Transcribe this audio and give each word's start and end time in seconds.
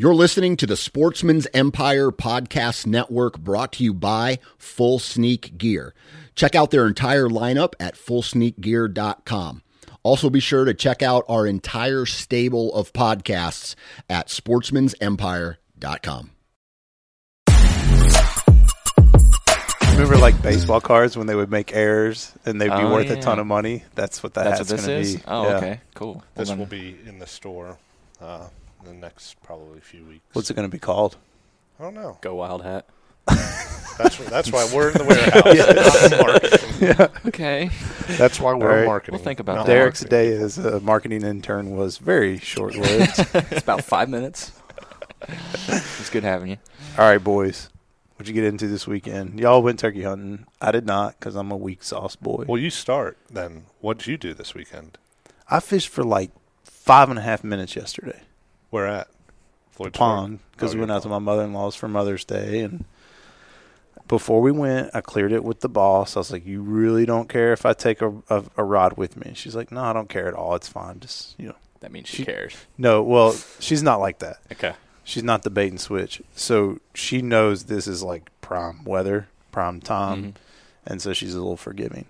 You're 0.00 0.14
listening 0.14 0.56
to 0.58 0.66
the 0.66 0.76
Sportsman's 0.76 1.48
Empire 1.52 2.12
Podcast 2.12 2.86
Network 2.86 3.36
brought 3.36 3.72
to 3.72 3.82
you 3.82 3.92
by 3.92 4.38
Full 4.56 5.00
Sneak 5.00 5.58
Gear. 5.58 5.92
Check 6.36 6.54
out 6.54 6.70
their 6.70 6.86
entire 6.86 7.28
lineup 7.28 7.72
at 7.80 7.96
fullsneakgear.com. 7.96 9.62
Also, 10.04 10.30
be 10.30 10.38
sure 10.38 10.64
to 10.64 10.72
check 10.72 11.02
out 11.02 11.24
our 11.28 11.48
entire 11.48 12.06
stable 12.06 12.72
of 12.74 12.92
podcasts 12.92 13.74
at 14.08 14.28
sportsmansempire.com. 14.28 16.30
Remember, 19.90 20.16
like 20.16 20.40
baseball 20.42 20.80
cards 20.80 21.16
when 21.16 21.26
they 21.26 21.34
would 21.34 21.50
make 21.50 21.74
errors 21.74 22.30
and 22.46 22.60
they'd 22.60 22.68
be 22.68 22.72
Oh, 22.74 22.92
worth 22.92 23.06
yeah. 23.08 23.14
a 23.14 23.20
ton 23.20 23.40
of 23.40 23.48
money. 23.48 23.82
That's 23.96 24.22
what 24.22 24.34
that 24.34 24.44
That's 24.44 24.58
hat's 24.58 24.70
what 24.70 24.76
this 24.76 24.86
going 24.86 25.02
to 25.02 25.08
is. 25.08 25.16
be. 25.16 25.22
Oh, 25.26 25.48
Yeah. 25.48 25.56
okay, 25.56 25.80
cool. 25.96 26.14
Well, 26.14 26.24
This 26.36 26.48
then- 26.50 26.58
will 26.60 26.66
be 26.66 26.96
in 27.04 27.18
the 27.18 27.26
store 27.26 27.78
uh, 28.20 28.46
in 28.80 28.86
the 28.86 28.94
next 28.94 29.40
probably 29.42 29.80
few 29.80 30.04
weeks. 30.04 30.24
What's 30.32 30.50
it 30.50 30.54
going 30.54 30.68
to 30.68 30.72
be 30.72 30.78
called? 30.78 31.16
I 31.78 31.84
don't 31.84 31.94
know. 31.94 32.18
Go 32.20 32.36
Wild 32.36 32.62
Hat. 32.62 32.86
That's 33.98 34.16
that's 34.16 34.52
why 34.52 34.68
we're 34.72 34.90
in 34.92 34.98
the 34.98 35.04
warehouse. 35.04 36.10
not 36.10 37.00
marketing. 37.00 37.18
okay. 37.26 37.70
That's 38.16 38.38
why 38.38 38.54
we're 38.54 38.70
All 38.70 38.76
right. 38.76 38.86
marketing. 38.86 39.14
We'll 39.14 39.24
think 39.24 39.40
about 39.40 39.56
not 39.56 39.66
that. 39.66 39.72
Derek's 39.72 40.02
marketing. 40.02 40.30
day 40.36 40.40
as 40.40 40.56
a 40.56 40.76
uh, 40.76 40.80
marketing 40.80 41.24
intern 41.24 41.76
was 41.76 41.98
very 41.98 42.38
short 42.38 42.76
lived. 42.76 43.18
It's 43.18 43.62
about 43.62 43.82
five 43.82 44.08
minutes. 44.08 44.52
It's 45.28 46.10
good 46.10 46.22
having 46.22 46.50
you. 46.50 46.58
All 46.96 47.06
right, 47.06 47.22
boys. 47.22 47.70
What'd 48.14 48.28
you 48.28 48.34
get 48.34 48.44
into 48.44 48.68
this 48.68 48.86
weekend? 48.86 49.38
Y'all 49.38 49.62
went 49.62 49.78
turkey 49.78 50.02
hunting. 50.04 50.46
I 50.60 50.70
did 50.70 50.86
not 50.86 51.18
because 51.18 51.34
I'm 51.34 51.50
a 51.50 51.56
weak 51.56 51.82
sauce 51.82 52.16
boy. 52.16 52.44
Well, 52.48 52.60
you 52.60 52.70
start 52.70 53.18
then. 53.30 53.66
What'd 53.80 54.06
you 54.06 54.16
do 54.16 54.32
this 54.32 54.54
weekend? 54.54 54.98
I 55.48 55.60
fished 55.60 55.88
for 55.88 56.04
like 56.04 56.30
five 56.64 57.10
and 57.10 57.18
a 57.18 57.22
half 57.22 57.42
minutes 57.42 57.74
yesterday. 57.76 58.20
Where 58.70 58.86
at? 58.86 59.08
The 59.08 59.84
Floyd 59.84 59.94
pond 59.94 60.38
because 60.52 60.72
Oh, 60.72 60.74
we 60.74 60.80
went 60.80 60.92
out 60.92 61.02
to 61.02 61.08
my 61.08 61.18
mother 61.20 61.42
in 61.44 61.52
law's 61.52 61.76
for 61.76 61.88
Mother's 61.88 62.24
Day 62.24 62.60
and 62.60 62.84
before 64.08 64.40
we 64.40 64.50
went, 64.50 64.90
I 64.94 65.00
cleared 65.02 65.32
it 65.32 65.44
with 65.44 65.60
the 65.60 65.68
boss. 65.68 66.16
I 66.16 66.20
was 66.20 66.30
like, 66.32 66.46
"You 66.46 66.62
really 66.62 67.04
don't 67.04 67.28
care 67.28 67.52
if 67.52 67.66
I 67.66 67.74
take 67.74 68.00
a, 68.00 68.10
a, 68.30 68.42
a 68.56 68.64
rod 68.64 68.96
with 68.96 69.16
me?" 69.18 69.32
She's 69.34 69.54
like, 69.54 69.70
"No, 69.70 69.82
I 69.82 69.92
don't 69.92 70.08
care 70.08 70.26
at 70.28 70.34
all. 70.34 70.54
It's 70.54 70.68
fine. 70.68 71.00
Just 71.00 71.38
you 71.38 71.48
know." 71.48 71.56
That 71.80 71.92
means 71.92 72.08
She- 72.08 72.18
she 72.18 72.24
cares. 72.24 72.56
No, 72.78 73.02
well, 73.02 73.36
she's 73.60 73.82
not 73.82 74.00
like 74.00 74.18
that. 74.20 74.38
Okay. 74.50 74.72
She's 75.04 75.22
not 75.22 75.42
the 75.42 75.50
bait 75.50 75.68
and 75.68 75.80
switch. 75.80 76.22
So 76.34 76.80
she 76.94 77.20
knows 77.22 77.64
this 77.64 77.86
is 77.86 78.02
like 78.02 78.30
prime 78.40 78.82
weather, 78.84 79.28
prime 79.52 79.80
time, 79.80 80.22
Mhm. 80.22 80.34
and 80.86 81.02
so 81.02 81.12
she's 81.12 81.34
a 81.34 81.38
little 81.38 81.56
forgiving. 81.58 82.06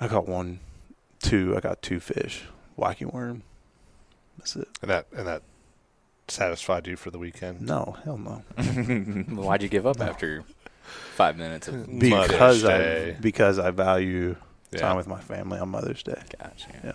I 0.00 0.08
got 0.08 0.28
one, 0.28 0.60
two. 1.20 1.54
I 1.56 1.60
got 1.60 1.80
two 1.82 2.00
fish, 2.00 2.44
wacky 2.78 3.10
worm. 3.10 3.42
That's 4.36 4.56
it. 4.56 4.68
And 4.82 4.90
that 4.90 5.06
and 5.16 5.26
that 5.26 5.42
satisfied 6.30 6.86
you 6.86 6.96
for 6.96 7.10
the 7.10 7.18
weekend. 7.18 7.60
No, 7.62 7.96
hell 8.04 8.18
no. 8.18 8.42
Why'd 9.42 9.62
you 9.62 9.68
give 9.68 9.86
up 9.86 10.00
after 10.00 10.44
five 11.14 11.36
minutes 11.36 11.68
of 11.68 11.98
Because 11.98 12.30
Mother's 12.62 12.64
I 12.64 12.78
Day. 12.78 13.16
because 13.20 13.58
I 13.58 13.70
value 13.70 14.36
Yeah. 14.70 14.78
time 14.80 14.96
with 14.96 15.06
my 15.06 15.20
family 15.20 15.58
on 15.58 15.68
Mother's 15.70 16.02
Day. 16.02 16.20
Gotcha. 16.38 16.68
Yeah. 16.84 16.92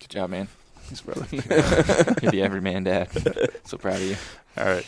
Good 0.00 0.10
job, 0.10 0.30
man. 0.30 0.48
Thanks, 0.84 1.00
brother. 1.00 1.26
You're 2.22 2.30
the 2.32 2.42
everyman 2.42 2.84
dad. 2.84 3.08
So 3.64 3.76
proud 3.78 3.96
of 3.96 4.02
you. 4.02 4.16
All 4.56 4.64
right. 4.64 4.86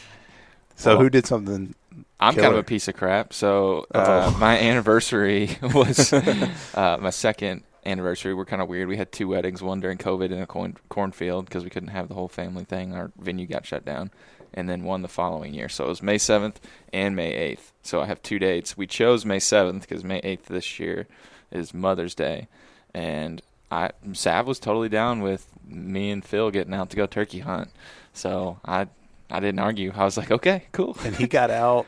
So 0.77 0.91
Well- 0.95 1.03
who 1.05 1.11
did 1.11 1.27
something? 1.27 1.75
I'm 2.21 2.35
kind 2.35 2.47
of 2.53 2.59
a 2.59 2.63
piece 2.65 2.87
of 2.89 2.95
crap. 2.97 3.33
So 3.33 3.87
uh, 3.95 4.31
Oh. 4.35 4.39
my 4.39 4.59
anniversary 4.59 5.57
was 5.75 6.13
uh, 6.13 6.99
my 7.01 7.11
second 7.11 7.63
anniversary. 7.89 8.35
We're 8.35 8.45
kind 8.45 8.63
of 8.63 8.69
weird. 8.69 8.89
We 8.89 8.97
had 8.97 9.11
two 9.13 9.29
weddings, 9.29 9.63
one 9.63 9.81
during 9.81 9.99
COVID 9.99 10.31
in 10.31 10.41
a 10.41 10.47
corn 10.47 10.77
cornfield 10.89 11.47
because 11.47 11.65
we 11.65 11.71
couldn't 11.71 11.89
have 11.91 12.09
the 12.09 12.15
whole 12.15 12.29
family 12.29 12.65
thing. 12.65 12.95
Our 12.95 13.11
venue 13.19 13.47
got 13.47 13.67
shut 13.67 13.85
down, 13.85 14.11
and 14.55 14.69
then 14.69 14.85
one 14.85 15.03
the 15.03 15.09
following 15.09 15.55
year. 15.55 15.69
So 15.69 15.85
it 15.85 15.89
was 15.89 16.03
May 16.03 16.17
7th 16.17 16.57
and 16.93 17.17
May 17.17 17.55
8th. 17.57 17.73
So 17.83 18.01
I 18.01 18.07
have 18.07 18.23
two 18.23 18.39
dates. 18.39 18.77
We 18.77 18.87
chose 18.87 19.25
May 19.25 19.39
7th 19.39 19.83
because 19.83 20.05
May 20.05 20.21
8th 20.21 20.45
this 20.45 20.79
year 20.79 21.07
is 21.51 21.73
Mother's 21.75 22.15
Day, 22.15 22.49
and 22.95 23.41
I 23.71 23.91
Sav 24.13 24.47
was 24.47 24.59
totally 24.59 24.89
down 24.89 25.21
with 25.21 25.47
me 25.67 26.11
and 26.11 26.25
Phil 26.25 26.51
getting 26.51 26.75
out 26.75 26.91
to 26.91 26.97
go 26.97 27.07
turkey 27.07 27.41
hunt. 27.41 27.71
So 28.13 28.59
I 28.65 28.89
I 29.31 29.41
didn't 29.41 29.61
argue. 29.61 29.93
I 29.95 30.05
was 30.05 30.17
like, 30.17 30.31
okay, 30.31 30.65
cool. 30.73 30.97
And 31.05 31.15
he 31.17 31.27
got 31.27 31.51
out. 31.51 31.87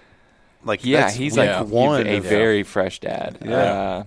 Like 0.63 0.85
Yeah, 0.85 1.11
he's 1.11 1.39
week 1.39 1.47
like 1.49 1.67
one. 1.69 2.07
a 2.07 2.19
of- 2.19 2.25
very 2.25 2.63
fresh 2.65 3.01
dad. 3.01 3.39
Yeah. 3.43 3.57
Uh, 3.57 4.05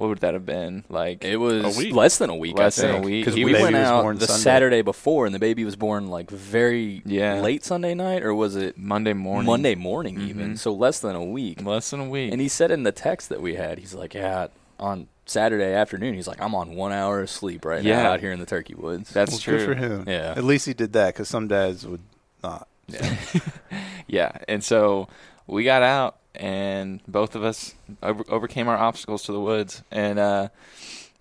what 0.00 0.08
would 0.08 0.18
that 0.20 0.32
have 0.32 0.46
been 0.46 0.82
like? 0.88 1.22
It 1.26 1.36
was 1.36 1.76
A 1.76 1.78
week. 1.78 1.94
less 1.94 2.16
than 2.16 2.30
a 2.30 2.34
week. 2.36 2.56
Less 2.56 2.78
I 2.78 2.86
than 2.86 2.96
a 2.96 3.00
week. 3.02 3.26
Because 3.26 3.36
we 3.36 3.44
baby 3.52 3.62
went 3.64 3.76
was 3.76 3.84
out 3.86 4.02
born 4.02 4.16
the 4.18 4.26
Sunday. 4.26 4.42
Saturday 4.42 4.80
before, 4.82 5.26
and 5.26 5.34
the 5.34 5.38
baby 5.38 5.62
was 5.64 5.76
born 5.76 6.08
like 6.08 6.30
very 6.30 7.02
Yeah. 7.04 7.42
late 7.42 7.64
Sunday 7.66 7.92
night, 7.92 8.22
or 8.22 8.34
was 8.34 8.56
it 8.56 8.78
Monday 8.78 9.12
morning. 9.12 9.44
Monday 9.44 9.74
morning 9.74 10.18
even? 10.22 10.54
Mhm. 10.54 10.58
So 10.58 10.72
less 10.72 11.00
than 11.00 11.14
a 11.16 11.22
week. 11.22 11.62
Less 11.62 11.90
than 11.90 12.00
a 12.00 12.08
week. 12.08 12.32
And 12.32 12.40
he 12.40 12.48
said 12.48 12.70
in 12.70 12.82
the 12.84 12.92
text 12.92 13.28
that 13.28 13.42
we 13.42 13.56
had, 13.56 13.78
he's 13.78 13.92
like, 13.92 14.14
"Yeah, 14.14 14.46
on 14.78 15.08
Saturday 15.26 15.74
afternoon, 15.74 16.14
he's 16.14 16.26
like, 16.26 16.40
I'm 16.40 16.54
on 16.54 16.74
one 16.76 16.92
hour 16.92 17.20
of 17.20 17.28
sleep 17.28 17.66
right 17.66 17.82
Yeah. 17.84 18.02
now 18.04 18.12
out 18.12 18.20
here 18.20 18.32
in 18.32 18.40
the 18.40 18.46
turkey 18.46 18.74
woods." 18.74 19.10
That's 19.10 19.32
well, 19.32 19.38
true. 19.40 19.58
Good 19.58 19.66
for 19.66 19.74
him. 19.74 20.04
Yeah. 20.06 20.32
At 20.34 20.44
least 20.44 20.64
he 20.64 20.72
did 20.72 20.94
that 20.94 21.08
because 21.12 21.28
some 21.28 21.46
dads 21.46 21.86
would 21.86 22.00
not. 22.42 22.66
Yeah. 22.88 23.16
yeah. 24.06 24.32
And 24.48 24.64
so 24.64 25.08
we 25.46 25.64
got 25.64 25.82
out, 25.82 26.16
and 26.40 27.00
both 27.06 27.36
of 27.36 27.44
us 27.44 27.74
over- 28.02 28.24
overcame 28.28 28.66
our 28.68 28.76
obstacles 28.76 29.22
to 29.24 29.32
the 29.32 29.40
woods, 29.40 29.82
and 29.92 30.18
uh, 30.18 30.48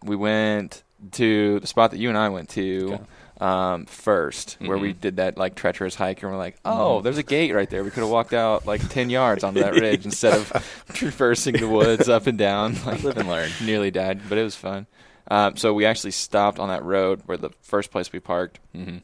we 0.04 0.16
went 0.16 0.82
to 1.12 1.60
the 1.60 1.68
spot 1.68 1.92
that 1.92 2.00
you 2.00 2.10
and 2.10 2.18
I 2.18 2.30
went 2.30 2.50
to. 2.50 2.94
Okay. 2.94 3.04
Um, 3.42 3.86
first, 3.86 4.58
where 4.60 4.78
we 4.78 4.94
Mhm. 4.94 5.00
did 5.00 5.16
that 5.16 5.38
like 5.38 5.56
treacherous 5.56 5.96
hike, 5.96 6.22
and 6.22 6.30
we're 6.30 6.38
like, 6.38 6.58
"Oh, 6.66 7.00
Mhm. 7.00 7.04
there's 7.04 7.18
a 7.18 7.24
gate 7.24 7.54
right 7.54 7.70
there. 7.70 7.86
We 7.86 7.90
could 7.90 8.02
have 8.04 8.10
walked 8.10 8.34
out 8.34 8.66
like 8.68 8.86
ten 8.90 9.10
yards 9.10 9.46
onto 9.46 9.62
that 9.62 9.76
ridge 9.76 10.04
instead 10.04 10.34
of 10.34 10.52
traversing 10.94 11.56
the 11.56 11.70
woods 11.70 12.10
up 12.10 12.28
and 12.28 12.38
down." 12.38 12.76
Like, 12.86 13.02
Live 13.04 13.16
and 13.18 13.30
learn. 13.30 13.50
nearly 13.64 13.92
died, 13.92 14.28
but 14.28 14.38
it 14.38 14.44
was 14.44 14.56
fun. 14.56 14.88
Um, 15.32 15.56
so 15.56 15.74
we 15.74 15.86
actually 15.86 16.12
stopped 16.12 16.60
on 16.60 16.68
that 16.68 16.84
road 16.84 17.22
where 17.28 17.38
the 17.38 17.52
first 17.62 17.92
place 17.92 18.12
we 18.12 18.20
parked, 18.20 18.60
hmm 18.74 18.98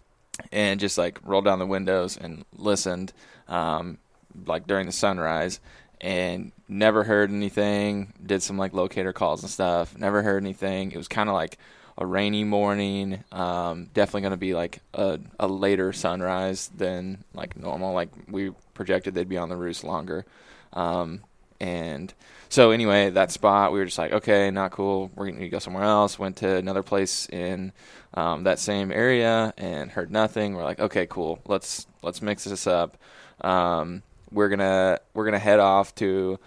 and 0.51 0.81
just 0.81 0.97
like 0.97 1.17
rolled 1.23 1.45
down 1.45 1.59
the 1.59 1.65
windows 1.65 2.17
and 2.17 2.43
listened, 2.57 3.13
um, 3.47 3.99
like 4.45 4.67
during 4.67 4.85
the 4.85 4.91
sunrise, 4.91 5.61
and 6.05 6.51
never 6.69 7.03
heard 7.03 7.31
anything. 7.31 8.13
Did 8.23 8.43
some 8.43 8.59
like 8.59 8.73
locator 8.73 9.11
calls 9.11 9.41
and 9.41 9.49
stuff. 9.49 9.97
Never 9.97 10.21
heard 10.21 10.43
anything. 10.43 10.91
It 10.91 10.97
was 10.97 11.07
kind 11.07 11.27
of 11.27 11.33
like 11.33 11.57
a 11.97 12.05
rainy 12.05 12.43
morning. 12.43 13.23
Um, 13.31 13.89
definitely 13.91 14.21
going 14.21 14.31
to 14.31 14.37
be 14.37 14.53
like 14.53 14.81
a, 14.93 15.19
a 15.39 15.47
later 15.47 15.91
sunrise 15.93 16.69
than 16.77 17.23
like 17.33 17.57
normal. 17.57 17.93
Like 17.93 18.09
we 18.27 18.51
projected 18.75 19.15
they'd 19.15 19.27
be 19.27 19.39
on 19.39 19.49
the 19.49 19.55
roost 19.55 19.83
longer. 19.83 20.25
Um, 20.73 21.21
and 21.59 22.13
so 22.49 22.69
anyway, 22.69 23.09
that 23.09 23.31
spot 23.31 23.71
we 23.71 23.79
were 23.79 23.85
just 23.85 23.97
like, 23.97 24.11
okay, 24.11 24.51
not 24.51 24.69
cool. 24.69 25.09
We're 25.15 25.31
gonna 25.31 25.49
go 25.49 25.57
somewhere 25.57 25.85
else. 25.85 26.19
Went 26.19 26.37
to 26.37 26.55
another 26.55 26.83
place 26.83 27.27
in 27.29 27.71
um, 28.13 28.43
that 28.43 28.59
same 28.59 28.91
area 28.91 29.55
and 29.57 29.89
heard 29.89 30.11
nothing. 30.11 30.53
We're 30.53 30.63
like, 30.63 30.79
okay, 30.79 31.07
cool. 31.07 31.39
Let's 31.47 31.87
let's 32.03 32.21
mix 32.21 32.43
this 32.43 32.67
up. 32.67 32.95
Um, 33.41 34.03
we're 34.31 34.49
gonna 34.49 34.99
we're 35.13 35.25
gonna 35.25 35.39
head 35.39 35.59
off 35.59 35.95
to 35.95 36.39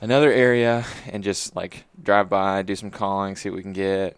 another 0.00 0.32
area 0.32 0.84
and 1.10 1.24
just 1.24 1.56
like 1.56 1.84
drive 2.02 2.28
by, 2.28 2.62
do 2.62 2.76
some 2.76 2.90
calling, 2.90 3.36
see 3.36 3.50
what 3.50 3.56
we 3.56 3.62
can 3.62 3.72
get. 3.72 4.16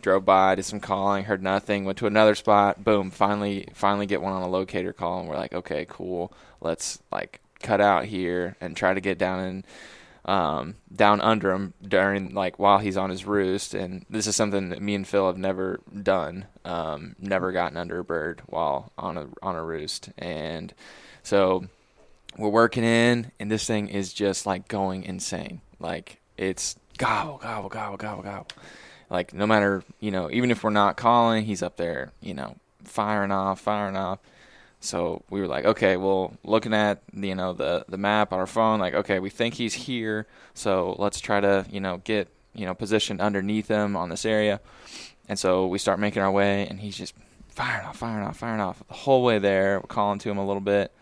Drove 0.00 0.24
by, 0.24 0.54
did 0.54 0.64
some 0.64 0.80
calling, 0.80 1.24
heard 1.24 1.42
nothing. 1.42 1.84
Went 1.86 1.96
to 1.98 2.06
another 2.06 2.34
spot. 2.34 2.84
Boom! 2.84 3.10
Finally, 3.10 3.68
finally 3.72 4.04
get 4.04 4.20
one 4.20 4.34
on 4.34 4.42
a 4.42 4.48
locator 4.48 4.92
call, 4.92 5.20
and 5.20 5.28
we're 5.28 5.36
like, 5.36 5.54
okay, 5.54 5.86
cool. 5.88 6.30
Let's 6.60 7.00
like 7.10 7.40
cut 7.62 7.80
out 7.80 8.04
here 8.04 8.54
and 8.60 8.76
try 8.76 8.92
to 8.92 9.00
get 9.00 9.16
down 9.16 9.40
and 9.40 9.66
um, 10.26 10.74
down 10.94 11.20
under 11.20 11.52
him 11.52 11.72
during 11.82 12.34
like 12.34 12.58
while 12.58 12.78
he's 12.78 12.98
on 12.98 13.08
his 13.08 13.24
roost. 13.24 13.72
And 13.72 14.04
this 14.10 14.26
is 14.26 14.36
something 14.36 14.68
that 14.70 14.82
me 14.82 14.94
and 14.94 15.08
Phil 15.08 15.26
have 15.26 15.38
never 15.38 15.80
done. 16.02 16.46
Um, 16.66 17.16
never 17.18 17.52
gotten 17.52 17.78
under 17.78 17.98
a 17.98 18.04
bird 18.04 18.42
while 18.46 18.92
on 18.98 19.16
a 19.16 19.28
on 19.42 19.56
a 19.56 19.64
roost. 19.64 20.10
And 20.18 20.74
so 21.24 21.64
we're 22.36 22.48
working 22.48 22.84
in, 22.84 23.32
and 23.40 23.50
this 23.50 23.66
thing 23.66 23.88
is 23.88 24.12
just 24.12 24.46
like 24.46 24.68
going 24.68 25.02
insane. 25.02 25.60
Like 25.80 26.20
it's 26.36 26.76
gobble 26.98 27.38
gobble 27.38 27.68
gobble 27.68 27.96
gobble 27.96 28.22
gobble. 28.22 28.48
Like 29.10 29.34
no 29.34 29.46
matter 29.46 29.82
you 29.98 30.10
know, 30.10 30.30
even 30.30 30.50
if 30.50 30.62
we're 30.62 30.70
not 30.70 30.96
calling, 30.96 31.44
he's 31.44 31.62
up 31.62 31.76
there, 31.76 32.12
you 32.20 32.34
know, 32.34 32.56
firing 32.84 33.32
off, 33.32 33.60
firing 33.60 33.96
off. 33.96 34.20
So 34.80 35.22
we 35.30 35.40
were 35.40 35.46
like, 35.46 35.64
okay, 35.64 35.96
well, 35.96 36.34
looking 36.44 36.74
at 36.74 37.02
you 37.14 37.34
know 37.34 37.54
the 37.54 37.86
the 37.88 37.98
map 37.98 38.32
on 38.32 38.38
our 38.38 38.46
phone, 38.46 38.78
like, 38.78 38.94
okay, 38.94 39.18
we 39.18 39.30
think 39.30 39.54
he's 39.54 39.74
here, 39.74 40.26
so 40.52 40.94
let's 40.98 41.20
try 41.20 41.40
to 41.40 41.64
you 41.70 41.80
know 41.80 42.02
get 42.04 42.28
you 42.54 42.66
know 42.66 42.74
positioned 42.74 43.20
underneath 43.20 43.68
him 43.68 43.96
on 43.96 44.10
this 44.10 44.26
area. 44.26 44.60
And 45.26 45.38
so 45.38 45.66
we 45.68 45.78
start 45.78 45.98
making 45.98 46.20
our 46.20 46.30
way, 46.30 46.66
and 46.68 46.80
he's 46.80 46.98
just 46.98 47.14
firing 47.54 47.86
off, 47.86 47.96
firing 47.96 48.26
off, 48.26 48.36
firing 48.36 48.60
off 48.60 48.86
the 48.86 48.94
whole 48.94 49.22
way 49.22 49.38
there. 49.38 49.80
We're 49.80 49.86
calling 49.86 50.18
to 50.20 50.30
him 50.30 50.38
a 50.38 50.46
little 50.46 50.60
bit. 50.60 50.92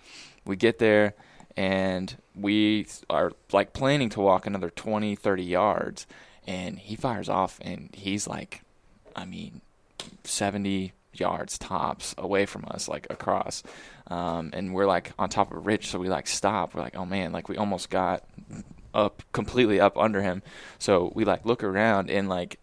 We 0.45 0.57
get 0.57 0.79
there, 0.79 1.15
and 1.57 2.15
we 2.35 2.87
are 3.09 3.33
like 3.53 3.73
planning 3.73 4.09
to 4.11 4.21
walk 4.21 4.47
another 4.47 4.71
20, 4.71 5.15
30 5.17 5.43
yards, 5.43 6.07
and 6.47 6.79
he 6.79 6.97
fires 6.97 7.29
off, 7.29 7.59
and 7.63 7.91
he's 7.95 8.27
like, 8.27 8.63
I 9.15 9.25
mean, 9.25 9.61
70, 10.25 10.93
yards 11.15 11.59
tops 11.59 12.15
away 12.19 12.47
from 12.47 12.65
us, 12.69 12.89
like 12.89 13.07
across. 13.11 13.63
Um, 14.09 14.51
and 14.53 14.75
we're 14.75 14.87
like 14.87 15.13
on 15.19 15.29
top 15.29 15.51
of 15.51 15.57
a 15.59 15.61
ridge, 15.61 15.89
so 15.89 15.99
we 15.99 16.09
like 16.09 16.27
stop. 16.27 16.75
We're 16.75 16.83
like, 16.83 16.97
oh 16.97 17.07
man, 17.07 17.33
like 17.33 17.49
we 17.49 17.57
almost 17.57 17.91
got 17.91 18.25
up 18.95 19.23
completely 19.33 19.81
up 19.81 19.97
under 19.97 20.23
him. 20.23 20.43
So 20.79 21.13
we 21.15 21.25
like 21.25 21.45
look 21.45 21.63
around 21.63 22.11
and 22.11 22.29
like 22.29 22.59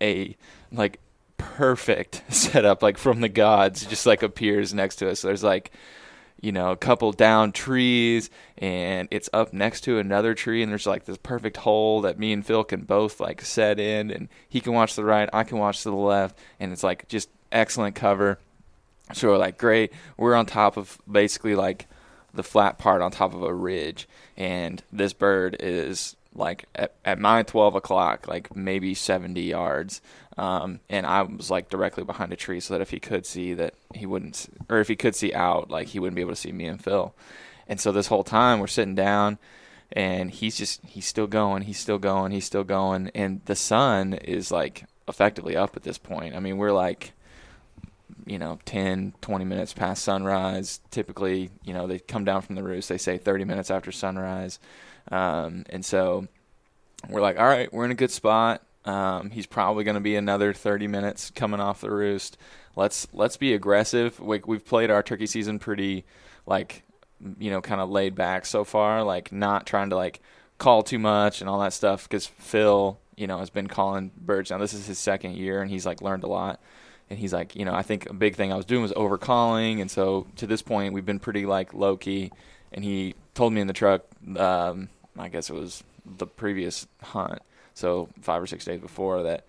a 0.00 0.36
like 0.72 1.00
perfect 1.36 2.22
setup 2.32 2.82
like 2.82 2.98
from 2.98 3.20
the 3.20 3.28
gods 3.28 3.86
just 3.86 4.06
like 4.06 4.22
appears 4.22 4.74
next 4.74 4.96
to 4.96 5.10
us. 5.10 5.22
There's 5.22 5.44
like 5.44 5.72
you 6.40 6.52
know, 6.52 6.70
a 6.70 6.76
couple 6.76 7.12
down 7.12 7.52
trees 7.52 8.30
and 8.58 9.08
it's 9.10 9.30
up 9.32 9.52
next 9.52 9.82
to 9.82 9.98
another 9.98 10.34
tree 10.34 10.62
and 10.62 10.70
there's 10.70 10.86
like 10.86 11.04
this 11.04 11.16
perfect 11.16 11.56
hole 11.58 12.02
that 12.02 12.18
me 12.18 12.32
and 12.32 12.44
Phil 12.44 12.64
can 12.64 12.82
both 12.82 13.20
like 13.20 13.40
set 13.40 13.80
in 13.80 14.10
and 14.10 14.28
he 14.48 14.60
can 14.60 14.72
watch 14.72 14.94
the 14.94 15.04
right, 15.04 15.28
I 15.32 15.44
can 15.44 15.58
watch 15.58 15.82
to 15.82 15.90
the 15.90 15.96
left 15.96 16.38
and 16.60 16.72
it's 16.72 16.82
like 16.82 17.08
just 17.08 17.30
excellent 17.50 17.94
cover. 17.94 18.38
So 19.14 19.28
we're 19.28 19.38
like 19.38 19.56
great. 19.56 19.92
We're 20.16 20.34
on 20.34 20.46
top 20.46 20.76
of 20.76 20.98
basically 21.10 21.54
like 21.54 21.86
the 22.34 22.42
flat 22.42 22.76
part 22.76 23.00
on 23.00 23.10
top 23.10 23.32
of 23.32 23.42
a 23.42 23.54
ridge 23.54 24.06
and 24.36 24.82
this 24.92 25.14
bird 25.14 25.56
is 25.58 26.15
like 26.36 26.66
at, 26.74 26.94
at 27.04 27.18
my 27.18 27.42
12 27.42 27.74
o'clock 27.74 28.28
like 28.28 28.54
maybe 28.54 28.94
70 28.94 29.40
yards 29.40 30.00
um, 30.38 30.80
and 30.90 31.06
I 31.06 31.22
was 31.22 31.50
like 31.50 31.70
directly 31.70 32.04
behind 32.04 32.32
a 32.32 32.36
tree 32.36 32.60
so 32.60 32.74
that 32.74 32.80
if 32.82 32.90
he 32.90 33.00
could 33.00 33.24
see 33.24 33.54
that 33.54 33.74
he 33.94 34.04
wouldn't, 34.04 34.46
or 34.68 34.80
if 34.80 34.88
he 34.88 34.96
could 34.96 35.14
see 35.14 35.32
out, 35.32 35.70
like 35.70 35.88
he 35.88 35.98
wouldn't 35.98 36.16
be 36.16 36.20
able 36.20 36.32
to 36.32 36.36
see 36.36 36.52
me 36.52 36.66
and 36.66 36.82
Phil. 36.82 37.14
And 37.66 37.80
so 37.80 37.90
this 37.90 38.08
whole 38.08 38.24
time 38.24 38.60
we're 38.60 38.66
sitting 38.66 38.94
down 38.94 39.38
and 39.92 40.30
he's 40.30 40.56
just, 40.56 40.84
he's 40.84 41.06
still 41.06 41.26
going, 41.26 41.62
he's 41.62 41.78
still 41.78 41.98
going, 41.98 42.32
he's 42.32 42.44
still 42.44 42.64
going. 42.64 43.10
And 43.14 43.40
the 43.46 43.56
sun 43.56 44.12
is 44.12 44.50
like 44.50 44.84
effectively 45.08 45.56
up 45.56 45.74
at 45.74 45.84
this 45.84 45.98
point. 45.98 46.36
I 46.36 46.40
mean, 46.40 46.58
we're 46.58 46.72
like, 46.72 47.12
you 48.26 48.38
know, 48.38 48.58
10, 48.66 49.14
20 49.22 49.44
minutes 49.44 49.72
past 49.72 50.04
sunrise. 50.04 50.80
Typically, 50.90 51.50
you 51.64 51.72
know, 51.72 51.86
they 51.86 51.98
come 51.98 52.24
down 52.24 52.42
from 52.42 52.56
the 52.56 52.62
roost, 52.62 52.90
they 52.90 52.98
say 52.98 53.16
30 53.16 53.44
minutes 53.44 53.70
after 53.70 53.90
sunrise. 53.90 54.58
Um, 55.10 55.64
and 55.70 55.84
so 55.84 56.26
we're 57.08 57.20
like, 57.20 57.38
all 57.38 57.46
right, 57.46 57.72
we're 57.72 57.84
in 57.84 57.90
a 57.90 57.96
good 57.96 58.10
spot. 58.10 58.62
Um, 58.84 59.30
he's 59.30 59.46
probably 59.46 59.84
going 59.84 59.96
to 59.96 60.00
be 60.00 60.16
another 60.16 60.52
30 60.52 60.86
minutes 60.86 61.30
coming 61.30 61.60
off 61.60 61.80
the 61.80 61.90
roost. 61.90 62.38
Let's 62.76 63.08
let's 63.12 63.36
be 63.36 63.54
aggressive. 63.54 64.20
We, 64.20 64.40
we've 64.46 64.64
played 64.64 64.90
our 64.90 65.02
turkey 65.02 65.26
season 65.26 65.58
pretty, 65.58 66.04
like, 66.46 66.84
you 67.38 67.50
know, 67.50 67.60
kind 67.60 67.80
of 67.80 67.90
laid 67.90 68.14
back 68.14 68.46
so 68.46 68.64
far. 68.64 69.02
Like, 69.02 69.32
not 69.32 69.66
trying 69.66 69.90
to 69.90 69.96
like 69.96 70.20
call 70.58 70.82
too 70.82 70.98
much 70.98 71.40
and 71.40 71.50
all 71.50 71.58
that 71.60 71.72
stuff. 71.72 72.04
Because 72.04 72.26
Phil, 72.26 72.98
you 73.16 73.26
know, 73.26 73.38
has 73.38 73.50
been 73.50 73.66
calling 73.66 74.12
birds 74.16 74.50
now. 74.50 74.58
This 74.58 74.74
is 74.74 74.86
his 74.86 74.98
second 74.98 75.36
year, 75.36 75.62
and 75.62 75.70
he's 75.70 75.86
like 75.86 76.02
learned 76.02 76.24
a 76.24 76.28
lot. 76.28 76.60
And 77.08 77.18
he's 77.18 77.32
like, 77.32 77.56
you 77.56 77.64
know, 77.64 77.74
I 77.74 77.82
think 77.82 78.10
a 78.10 78.14
big 78.14 78.34
thing 78.34 78.52
I 78.52 78.56
was 78.56 78.64
doing 78.64 78.82
was 78.82 78.92
over 78.94 79.16
calling, 79.16 79.80
and 79.80 79.90
so 79.90 80.26
to 80.36 80.46
this 80.46 80.60
point, 80.60 80.92
we've 80.92 81.06
been 81.06 81.20
pretty 81.20 81.46
like 81.46 81.72
low 81.72 81.96
key. 81.96 82.30
And 82.72 82.84
he 82.84 83.14
told 83.34 83.52
me 83.52 83.60
in 83.60 83.68
the 83.68 83.72
truck, 83.72 84.02
um, 84.36 84.88
I 85.18 85.28
guess 85.28 85.50
it 85.50 85.54
was 85.54 85.82
the 86.04 86.26
previous 86.26 86.86
hunt 87.02 87.42
so 87.76 88.08
five 88.22 88.42
or 88.42 88.46
six 88.46 88.64
days 88.64 88.80
before 88.80 89.24
that, 89.24 89.44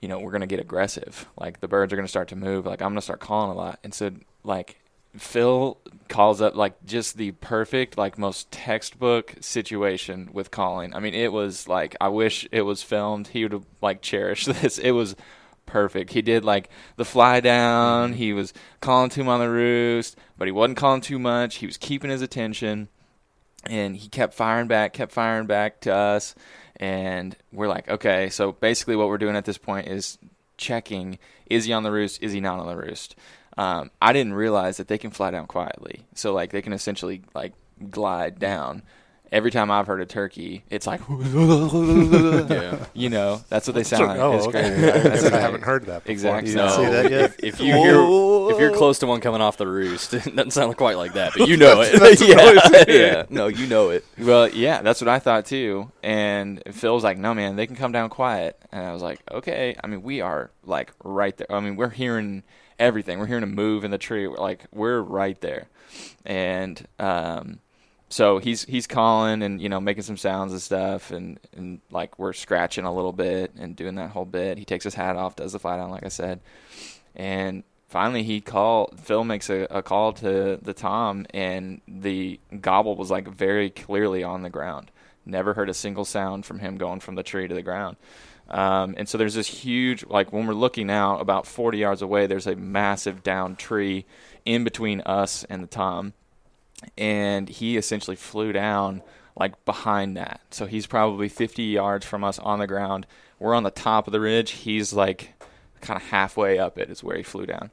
you 0.00 0.08
know, 0.08 0.18
we're 0.18 0.32
gonna 0.32 0.46
get 0.46 0.60
aggressive. 0.60 1.26
Like 1.38 1.60
the 1.60 1.68
birds 1.68 1.92
are 1.92 1.96
gonna 1.96 2.06
start 2.06 2.28
to 2.28 2.36
move. 2.36 2.66
Like 2.66 2.82
I'm 2.82 2.90
gonna 2.90 3.00
start 3.00 3.20
calling 3.20 3.50
a 3.50 3.54
lot. 3.54 3.78
And 3.82 3.92
so 3.94 4.10
like 4.44 4.78
Phil 5.16 5.78
calls 6.08 6.42
up 6.42 6.54
like 6.56 6.84
just 6.84 7.16
the 7.16 7.32
perfect, 7.32 7.96
like 7.96 8.18
most 8.18 8.50
textbook 8.50 9.34
situation 9.40 10.28
with 10.32 10.50
calling. 10.50 10.94
I 10.94 11.00
mean, 11.00 11.14
it 11.14 11.32
was 11.32 11.66
like 11.66 11.96
I 12.02 12.08
wish 12.08 12.46
it 12.52 12.62
was 12.62 12.82
filmed. 12.82 13.28
He 13.28 13.44
would 13.44 13.52
have 13.52 13.66
like 13.80 14.02
cherished 14.02 14.46
this. 14.60 14.78
It 14.78 14.90
was 14.90 15.16
perfect. 15.64 16.12
He 16.12 16.20
did 16.20 16.44
like 16.44 16.68
the 16.96 17.04
fly 17.06 17.40
down. 17.40 18.10
Mm-hmm. 18.10 18.18
He 18.18 18.34
was 18.34 18.52
calling 18.82 19.08
to 19.08 19.20
him 19.22 19.28
on 19.28 19.40
the 19.40 19.48
roost, 19.48 20.18
but 20.36 20.48
he 20.48 20.52
wasn't 20.52 20.76
calling 20.76 21.00
too 21.00 21.18
much. 21.18 21.56
He 21.56 21.66
was 21.66 21.78
keeping 21.78 22.10
his 22.10 22.20
attention, 22.20 22.90
and 23.66 23.96
he 23.96 24.08
kept 24.08 24.34
firing 24.34 24.68
back, 24.68 24.92
kept 24.92 25.12
firing 25.12 25.46
back 25.46 25.80
to 25.82 25.94
us 25.94 26.34
and 26.76 27.36
we're 27.52 27.68
like, 27.68 27.88
okay, 27.88 28.30
so 28.30 28.52
basically 28.52 28.96
what 28.96 29.08
we're 29.08 29.18
doing 29.18 29.36
at 29.36 29.44
this 29.44 29.58
point 29.58 29.88
is 29.88 30.18
checking: 30.56 31.18
is 31.46 31.64
he 31.64 31.72
on 31.72 31.82
the 31.82 31.92
roost? 31.92 32.22
Is 32.22 32.32
he 32.32 32.40
not 32.40 32.58
on 32.58 32.66
the 32.66 32.76
roost? 32.76 33.16
Um, 33.56 33.90
I 34.02 34.12
didn't 34.12 34.34
realize 34.34 34.78
that 34.78 34.88
they 34.88 34.98
can 34.98 35.10
fly 35.10 35.30
down 35.30 35.46
quietly, 35.46 36.06
so 36.14 36.32
like 36.32 36.50
they 36.50 36.62
can 36.62 36.72
essentially 36.72 37.22
like 37.34 37.52
glide 37.90 38.38
down 38.38 38.82
every 39.32 39.50
time 39.50 39.70
I've 39.70 39.86
heard 39.86 40.00
a 40.00 40.06
turkey, 40.06 40.64
it's 40.70 40.86
like, 40.86 41.00
yeah. 41.08 42.86
you 42.94 43.10
know, 43.10 43.42
that's 43.48 43.66
what 43.66 43.74
they 43.74 43.82
sound 43.82 44.06
like. 44.06 44.18
Oh, 44.18 44.48
okay. 44.48 44.90
I, 44.90 45.36
I 45.36 45.40
haven't 45.40 45.62
heard 45.62 45.86
that. 45.86 46.04
Before. 46.04 46.12
Exactly. 46.12 46.50
You 46.50 46.56
no. 46.56 46.68
see 46.68 46.84
that 46.84 47.10
yet? 47.10 47.24
If, 47.38 47.44
if 47.44 47.60
you 47.60 47.72
hear, 47.74 47.96
if 48.52 48.60
you're 48.60 48.76
close 48.76 48.98
to 49.00 49.06
one 49.06 49.20
coming 49.20 49.40
off 49.40 49.56
the 49.56 49.66
roost, 49.66 50.14
it 50.14 50.24
doesn't 50.24 50.52
sound 50.52 50.76
quite 50.76 50.96
like 50.96 51.14
that, 51.14 51.32
but 51.36 51.48
you 51.48 51.56
know 51.56 51.82
it. 51.82 52.20
yeah. 52.20 52.84
yeah, 52.88 53.22
no, 53.30 53.48
you 53.48 53.66
know 53.66 53.90
it. 53.90 54.04
Well, 54.18 54.48
yeah, 54.48 54.82
that's 54.82 55.00
what 55.00 55.08
I 55.08 55.18
thought 55.18 55.46
too. 55.46 55.90
And 56.02 56.62
Phil 56.72 56.94
was 56.94 57.04
like, 57.04 57.18
"No, 57.18 57.34
man, 57.34 57.56
they 57.56 57.66
can 57.66 57.76
come 57.76 57.92
down 57.92 58.10
quiet." 58.10 58.60
And 58.72 58.84
I 58.84 58.92
was 58.92 59.02
like, 59.02 59.20
"Okay." 59.30 59.76
I 59.82 59.86
mean, 59.86 60.02
we 60.02 60.20
are 60.20 60.50
like 60.64 60.92
right 61.02 61.36
there. 61.36 61.50
I 61.50 61.60
mean, 61.60 61.76
we're 61.76 61.90
hearing 61.90 62.42
everything. 62.78 63.18
We're 63.18 63.26
hearing 63.26 63.42
a 63.42 63.48
move 63.48 63.84
in 63.84 63.90
the 63.90 63.98
tree. 63.98 64.26
We're 64.26 64.36
like, 64.36 64.66
we're 64.72 65.00
right 65.00 65.40
there. 65.40 65.68
And 66.24 66.86
um, 66.98 67.60
so 68.08 68.38
he's 68.38 68.64
he's 68.64 68.86
calling 68.86 69.42
and 69.42 69.60
you 69.60 69.68
know 69.68 69.80
making 69.80 70.02
some 70.02 70.16
sounds 70.16 70.52
and 70.52 70.60
stuff 70.60 71.10
and 71.10 71.40
and 71.56 71.80
like 71.90 72.18
we're 72.18 72.32
scratching 72.32 72.84
a 72.84 72.94
little 72.94 73.12
bit 73.12 73.52
and 73.58 73.74
doing 73.76 73.96
that 73.96 74.10
whole 74.10 74.24
bit. 74.24 74.58
He 74.58 74.64
takes 74.64 74.84
his 74.84 74.94
hat 74.94 75.16
off, 75.16 75.36
does 75.36 75.52
the 75.52 75.58
fly 75.58 75.76
down 75.76 75.90
like 75.90 76.04
I 76.04 76.08
said, 76.08 76.40
and 77.16 77.64
finally 77.88 78.22
he 78.22 78.40
called. 78.40 79.00
Phil 79.00 79.24
makes 79.24 79.50
a, 79.50 79.66
a 79.70 79.82
call 79.82 80.12
to 80.14 80.58
the 80.60 80.74
tom 80.74 81.26
and 81.32 81.80
the 81.88 82.38
gobble 82.60 82.96
was 82.96 83.10
like 83.10 83.28
very 83.28 83.70
clearly 83.70 84.22
on 84.22 84.42
the 84.42 84.50
ground. 84.50 84.90
Never 85.26 85.54
heard 85.54 85.70
a 85.70 85.74
single 85.74 86.04
sound 86.04 86.44
from 86.44 86.58
him 86.58 86.76
going 86.76 87.00
from 87.00 87.14
the 87.14 87.22
tree 87.22 87.48
to 87.48 87.54
the 87.54 87.62
ground. 87.62 87.96
Um, 88.50 88.94
and 88.98 89.08
so 89.08 89.16
there's 89.16 89.34
this 89.34 89.48
huge, 89.48 90.04
like 90.04 90.30
when 90.30 90.46
we're 90.46 90.52
looking 90.52 90.90
out 90.90 91.20
about 91.20 91.46
40 91.46 91.78
yards 91.78 92.02
away, 92.02 92.26
there's 92.26 92.46
a 92.46 92.54
massive 92.54 93.22
down 93.22 93.56
tree 93.56 94.04
in 94.44 94.64
between 94.64 95.00
us 95.00 95.44
and 95.44 95.62
the 95.62 95.66
tom 95.66 96.12
and 96.96 97.48
he 97.48 97.76
essentially 97.76 98.16
flew 98.16 98.52
down 98.52 99.02
like 99.36 99.64
behind 99.64 100.16
that. 100.16 100.40
So 100.50 100.66
he's 100.66 100.86
probably 100.86 101.28
50 101.28 101.62
yards 101.62 102.06
from 102.06 102.24
us 102.24 102.38
on 102.38 102.58
the 102.58 102.66
ground. 102.66 103.06
We're 103.38 103.54
on 103.54 103.62
the 103.62 103.70
top 103.70 104.06
of 104.06 104.12
the 104.12 104.20
ridge. 104.20 104.52
He's 104.52 104.92
like 104.92 105.34
kind 105.80 106.00
of 106.00 106.08
halfway 106.08 106.58
up 106.58 106.78
it 106.78 106.88
is 106.90 107.02
where 107.02 107.16
he 107.16 107.22
flew 107.22 107.46
down. 107.46 107.70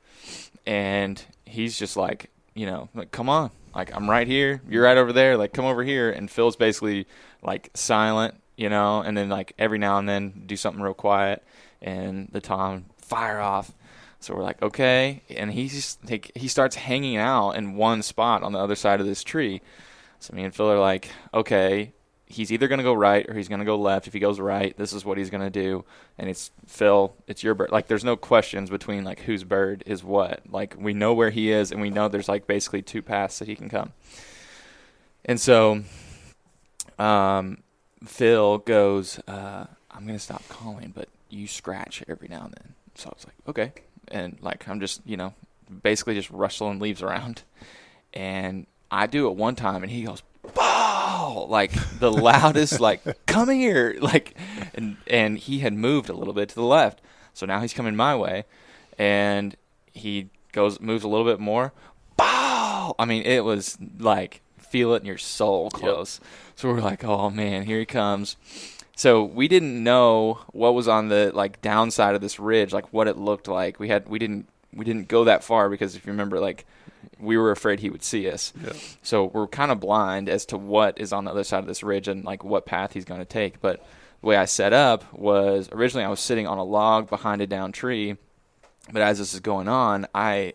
And 0.66 1.24
he's 1.46 1.78
just 1.78 1.96
like, 1.96 2.30
you 2.54 2.66
know, 2.66 2.90
like 2.94 3.12
come 3.12 3.30
on. 3.30 3.52
Like 3.76 3.96
I'm 3.96 4.10
right 4.10 4.28
here. 4.28 4.62
You're 4.68 4.84
right 4.84 4.98
over 4.98 5.14
there. 5.14 5.38
Like 5.38 5.54
come 5.54 5.66
over 5.66 5.84
here 5.84 6.10
and 6.10 6.30
Phil's 6.30 6.56
basically 6.56 7.08
like 7.42 7.70
silent, 7.74 8.36
you 8.58 8.70
know, 8.70 9.02
and 9.02 9.16
then 9.16 9.30
like 9.30 9.54
every 9.58 9.78
now 9.78 9.98
and 9.98 10.10
then 10.10 10.44
do 10.46 10.56
something 10.56 10.82
real 10.82 10.94
quiet 10.94 11.44
and 11.82 12.30
the 12.32 12.42
tom 12.42 12.86
fire 12.98 13.40
off 13.40 13.72
so 14.22 14.36
we're 14.36 14.44
like, 14.44 14.62
okay, 14.62 15.24
and 15.32 15.52
he 15.52 15.68
just 15.68 16.08
like, 16.08 16.32
he 16.36 16.48
starts 16.48 16.76
hanging 16.76 17.18
out 17.18 17.52
in 17.52 17.74
one 17.74 18.04
spot 18.04 18.44
on 18.44 18.52
the 18.54 18.60
other 18.60 18.76
side 18.76 19.02
of 19.02 19.08
this 19.08 19.24
tree. 19.24 19.62
So 20.20 20.36
me 20.36 20.44
and 20.44 20.54
Phil 20.54 20.70
are 20.70 20.80
like, 20.80 21.10
okay, 21.34 21.92
he's 22.28 22.52
either 22.52 22.68
to 22.78 22.84
go 22.84 22.94
right 22.94 23.28
or 23.28 23.34
he's 23.34 23.48
to 23.60 23.66
go 23.66 23.76
left. 23.78 24.06
If 24.06 24.14
he 24.14 24.20
goes 24.20 24.40
right, 24.40 24.78
this 24.78 24.94
is 24.94 25.04
what 25.04 25.18
he's 25.18 25.32
to 25.42 25.50
do. 25.50 25.86
And 26.20 26.30
it's 26.30 26.52
Phil, 26.68 27.16
it's 27.26 27.42
your 27.42 27.56
bird. 27.56 27.72
Like 27.72 27.88
there's 27.88 28.04
no 28.04 28.16
questions 28.16 28.70
between 28.70 29.04
like 29.04 29.22
whose 29.22 29.44
bird 29.44 29.84
is 29.88 30.04
what. 30.04 30.42
Like 30.48 30.76
we 30.78 30.94
know 30.94 31.16
where 31.16 31.32
he 31.32 31.52
is 31.52 31.72
and 31.72 31.82
we 31.82 31.90
know 31.90 32.08
there's 32.08 32.30
like 32.30 32.46
basically 32.46 32.84
two 32.84 33.02
paths 33.02 33.40
that 33.40 33.48
he 33.48 33.56
can 33.56 33.70
come. 33.70 33.92
And 35.26 35.42
so 35.42 35.82
um, 37.00 37.64
Phil 38.06 38.60
goes, 38.60 39.20
uh, 39.28 39.66
I'm 39.90 40.06
to 40.18 40.20
stop 40.20 40.48
calling, 40.48 40.92
but 40.96 41.10
you 41.32 41.48
scratch 41.48 42.04
every 42.08 42.28
now 42.28 42.44
and 42.44 42.54
then. 42.54 42.76
So 42.94 43.10
I 43.10 43.14
was 43.16 43.26
like, 43.26 43.36
okay 43.48 43.74
and 44.12 44.38
like 44.42 44.68
I'm 44.68 44.80
just 44.80 45.02
you 45.06 45.18
know 45.18 45.34
basically 45.84 46.16
just 46.16 46.30
rustling 46.30 46.80
leaves 46.80 47.02
around, 47.02 47.44
and 48.14 48.68
I 48.90 49.08
do 49.08 49.28
it 49.28 49.36
one 49.36 49.56
time, 49.56 49.84
and 49.84 49.92
he 49.92 50.04
goes 50.04 50.24
ball! 50.54 51.48
Like 51.48 51.72
the 52.00 52.12
loudest 52.30 52.80
like 52.80 53.02
come 53.26 53.50
here! 53.50 53.98
Like 54.00 54.36
and 54.74 54.98
and 55.08 55.38
he 55.38 55.60
had 55.60 55.74
moved 55.74 56.10
a 56.10 56.14
little 56.14 56.34
bit 56.34 56.50
to 56.50 56.56
the 56.56 56.64
left. 56.64 57.02
So 57.34 57.46
now 57.46 57.62
he's 57.62 57.74
coming 57.74 57.96
my 57.96 58.16
way 58.16 58.46
and 58.98 59.56
he 59.94 60.30
goes 60.52 60.80
moves 60.82 61.04
a 61.04 61.08
little 61.08 61.26
bit 61.26 61.40
more. 61.40 61.74
Bow 62.18 62.62
i 63.00 63.06
mean 63.06 63.24
it 63.24 63.44
was 63.44 63.78
like 64.00 64.42
feel 64.58 64.94
it 64.94 65.02
in 65.02 65.06
your 65.06 65.18
soul 65.18 65.70
close. 65.70 66.20
Yep. 66.22 66.30
so 66.56 66.70
we're 66.70 66.82
like 66.82 67.04
oh 67.04 67.30
man 67.30 67.64
here 67.64 67.80
he 67.80 67.86
comes 67.86 68.38
so 69.02 69.24
we 69.24 69.48
didn't 69.48 69.84
know 69.84 70.38
what 70.52 70.76
was 70.76 70.88
on 70.88 71.08
the 71.08 71.32
like 71.34 71.60
downside 71.60 72.14
of 72.14 72.22
this 72.22 72.40
ridge, 72.40 72.72
like 72.72 72.94
what 72.94 73.08
it 73.08 73.18
looked 73.18 73.48
like. 73.48 73.80
We 73.80 73.88
had 73.88 74.08
we 74.08 74.20
didn't 74.20 74.48
we 74.72 74.86
didn't 74.86 75.08
go 75.08 75.24
that 75.24 75.44
far 75.44 75.72
because 75.72 75.96
if 75.96 76.06
you 76.06 76.12
remember, 76.12 76.40
like 76.40 76.68
we 77.20 77.36
were 77.36 77.50
afraid 77.50 77.80
he 77.80 77.90
would 77.90 78.04
see 78.04 78.30
us. 78.30 78.54
Yeah. 78.64 78.74
So 79.02 79.26
we're 79.26 79.48
kind 79.48 79.72
of 79.72 79.80
blind 79.80 80.30
as 80.30 80.46
to 80.46 80.58
what 80.60 81.02
is 81.02 81.14
on 81.14 81.26
the 81.26 81.32
other 81.32 81.44
side 81.44 81.62
of 81.62 81.66
this 81.66 81.82
ridge 81.82 82.08
and 82.08 82.24
like 82.24 82.44
what 82.44 82.68
path 82.68 82.94
he's 82.94 83.04
going 83.04 83.22
to 83.22 83.26
take. 83.26 83.60
But 83.60 83.84
the 84.22 84.28
way 84.28 84.36
I 84.36 84.46
set 84.46 84.72
up 84.72 85.12
was 85.12 85.68
originally 85.72 86.06
I 86.06 86.10
was 86.10 86.20
sitting 86.20 86.46
on 86.46 86.60
a 86.60 86.64
log 86.64 87.10
behind 87.10 87.42
a 87.42 87.48
down 87.48 87.72
tree, 87.72 88.18
But 88.94 89.02
as 89.02 89.18
this 89.18 89.34
is 89.34 89.40
going 89.40 89.68
on, 89.68 90.06
I 90.14 90.54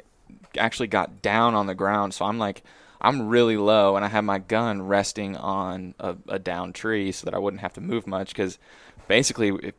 actually 0.57 0.87
got 0.87 1.21
down 1.21 1.57
on 1.57 1.67
the 1.67 1.75
ground, 1.75 2.15
so 2.15 2.25
I'm 2.25 2.39
like 2.39 2.63
I'm 3.01 3.29
really 3.29 3.57
low, 3.57 3.97
and 3.97 4.05
I 4.05 4.09
have 4.09 4.25
my 4.25 4.39
gun 4.39 4.83
resting 4.83 5.37
on 5.37 5.95
a, 5.99 6.17
a 6.29 6.39
down 6.39 6.73
tree 6.73 7.13
so 7.13 7.25
that 7.25 7.35
I 7.35 7.39
wouldn't 7.39 7.61
have 7.61 7.75
to 7.75 7.81
move 7.81 8.07
much 8.07 8.29
because 8.31 8.59
basically 9.09 9.51
if 9.63 9.75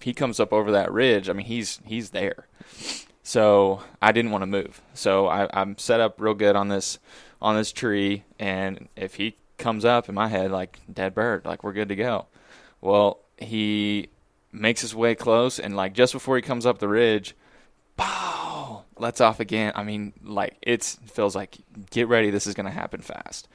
he 0.00 0.12
comes 0.12 0.40
up 0.40 0.52
over 0.52 0.72
that 0.72 0.92
ridge, 0.92 1.28
I 1.28 1.32
mean 1.32 1.46
he's 1.46 1.80
he's 1.84 2.10
there. 2.10 2.46
So 3.22 3.82
I 4.00 4.12
didn't 4.12 4.30
want 4.32 4.42
to 4.42 4.46
move. 4.46 4.80
So 4.94 5.28
I, 5.28 5.48
I'm 5.52 5.78
set 5.78 6.00
up 6.00 6.20
real 6.20 6.34
good 6.34 6.56
on 6.56 6.68
this 6.68 6.98
on 7.40 7.56
this 7.56 7.72
tree, 7.72 8.24
and 8.38 8.88
if 8.96 9.14
he 9.16 9.36
comes 9.58 9.84
up 9.84 10.08
in 10.08 10.14
my 10.14 10.28
head 10.28 10.50
like 10.50 10.80
dead 10.92 11.14
bird, 11.14 11.44
like 11.44 11.62
we're 11.62 11.72
good 11.72 11.88
to 11.88 11.96
go. 11.96 12.26
Well, 12.80 13.20
he 13.36 14.08
makes 14.52 14.80
his 14.80 14.94
way 14.94 15.14
close, 15.14 15.58
and 15.58 15.76
like 15.76 15.94
just 15.94 16.12
before 16.12 16.36
he 16.36 16.42
comes 16.42 16.66
up 16.66 16.78
the 16.78 16.88
ridge, 16.88 17.34
pow, 17.96 18.31
lets 19.02 19.20
off 19.20 19.38
again. 19.40 19.72
I 19.74 19.82
mean, 19.82 20.14
like 20.24 20.56
it 20.62 20.82
feels 21.06 21.36
like 21.36 21.58
get 21.90 22.08
ready, 22.08 22.30
this 22.30 22.46
is 22.46 22.54
gonna 22.54 22.70
happen 22.70 23.02
fast. 23.02 23.48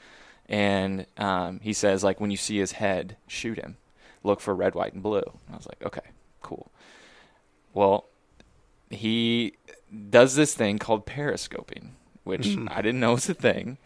And 0.48 1.06
um, 1.18 1.60
he 1.62 1.74
says 1.74 2.04
like 2.04 2.20
when 2.22 2.30
you 2.30 2.38
see 2.38 2.58
his 2.60 2.74
head, 2.74 3.18
shoot 3.28 3.58
him. 3.58 3.78
Look 4.24 4.40
for 4.42 4.54
red, 4.54 4.76
white, 4.76 4.94
and 4.94 5.02
blue. 5.02 5.22
And 5.22 5.54
I 5.54 5.56
was 5.58 5.68
like, 5.68 5.82
okay, 5.84 6.08
cool. 6.42 6.72
Well, 7.74 8.06
he 8.90 9.54
does 10.10 10.36
this 10.36 10.54
thing 10.54 10.80
called 10.80 11.06
periscoping, 11.06 11.92
which 12.24 12.48
Hmm. 12.48 12.68
I 12.70 12.82
didn't 12.82 13.00
know 13.00 13.14
was 13.14 13.30
a 13.30 13.34
thing. 13.34 13.78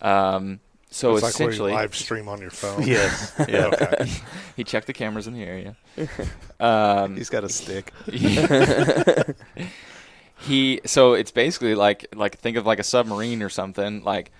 Um, 0.00 0.60
so 0.90 1.14
it's 1.14 1.22
like 1.22 1.38
where 1.38 1.48
essentially, 1.50 1.72
live 1.72 1.94
stream 1.94 2.28
on 2.28 2.40
your 2.40 2.50
phone. 2.50 2.82
Yes. 2.86 3.32
Yeah. 3.48 3.66
Okay. 3.66 4.10
he 4.56 4.64
checked 4.64 4.86
the 4.86 4.92
cameras 4.92 5.26
in 5.26 5.34
the 5.34 5.42
area. 5.44 5.76
Um, 6.60 7.16
He's 7.16 7.30
got 7.30 7.44
a 7.44 7.48
stick. 7.48 7.92
He 10.46 10.80
so 10.84 11.14
it's 11.14 11.30
basically 11.30 11.74
like 11.74 12.06
like 12.14 12.38
think 12.38 12.56
of 12.56 12.66
like 12.66 12.78
a 12.78 12.84
submarine 12.84 13.42
or 13.42 13.48
something. 13.48 14.02
Like 14.02 14.30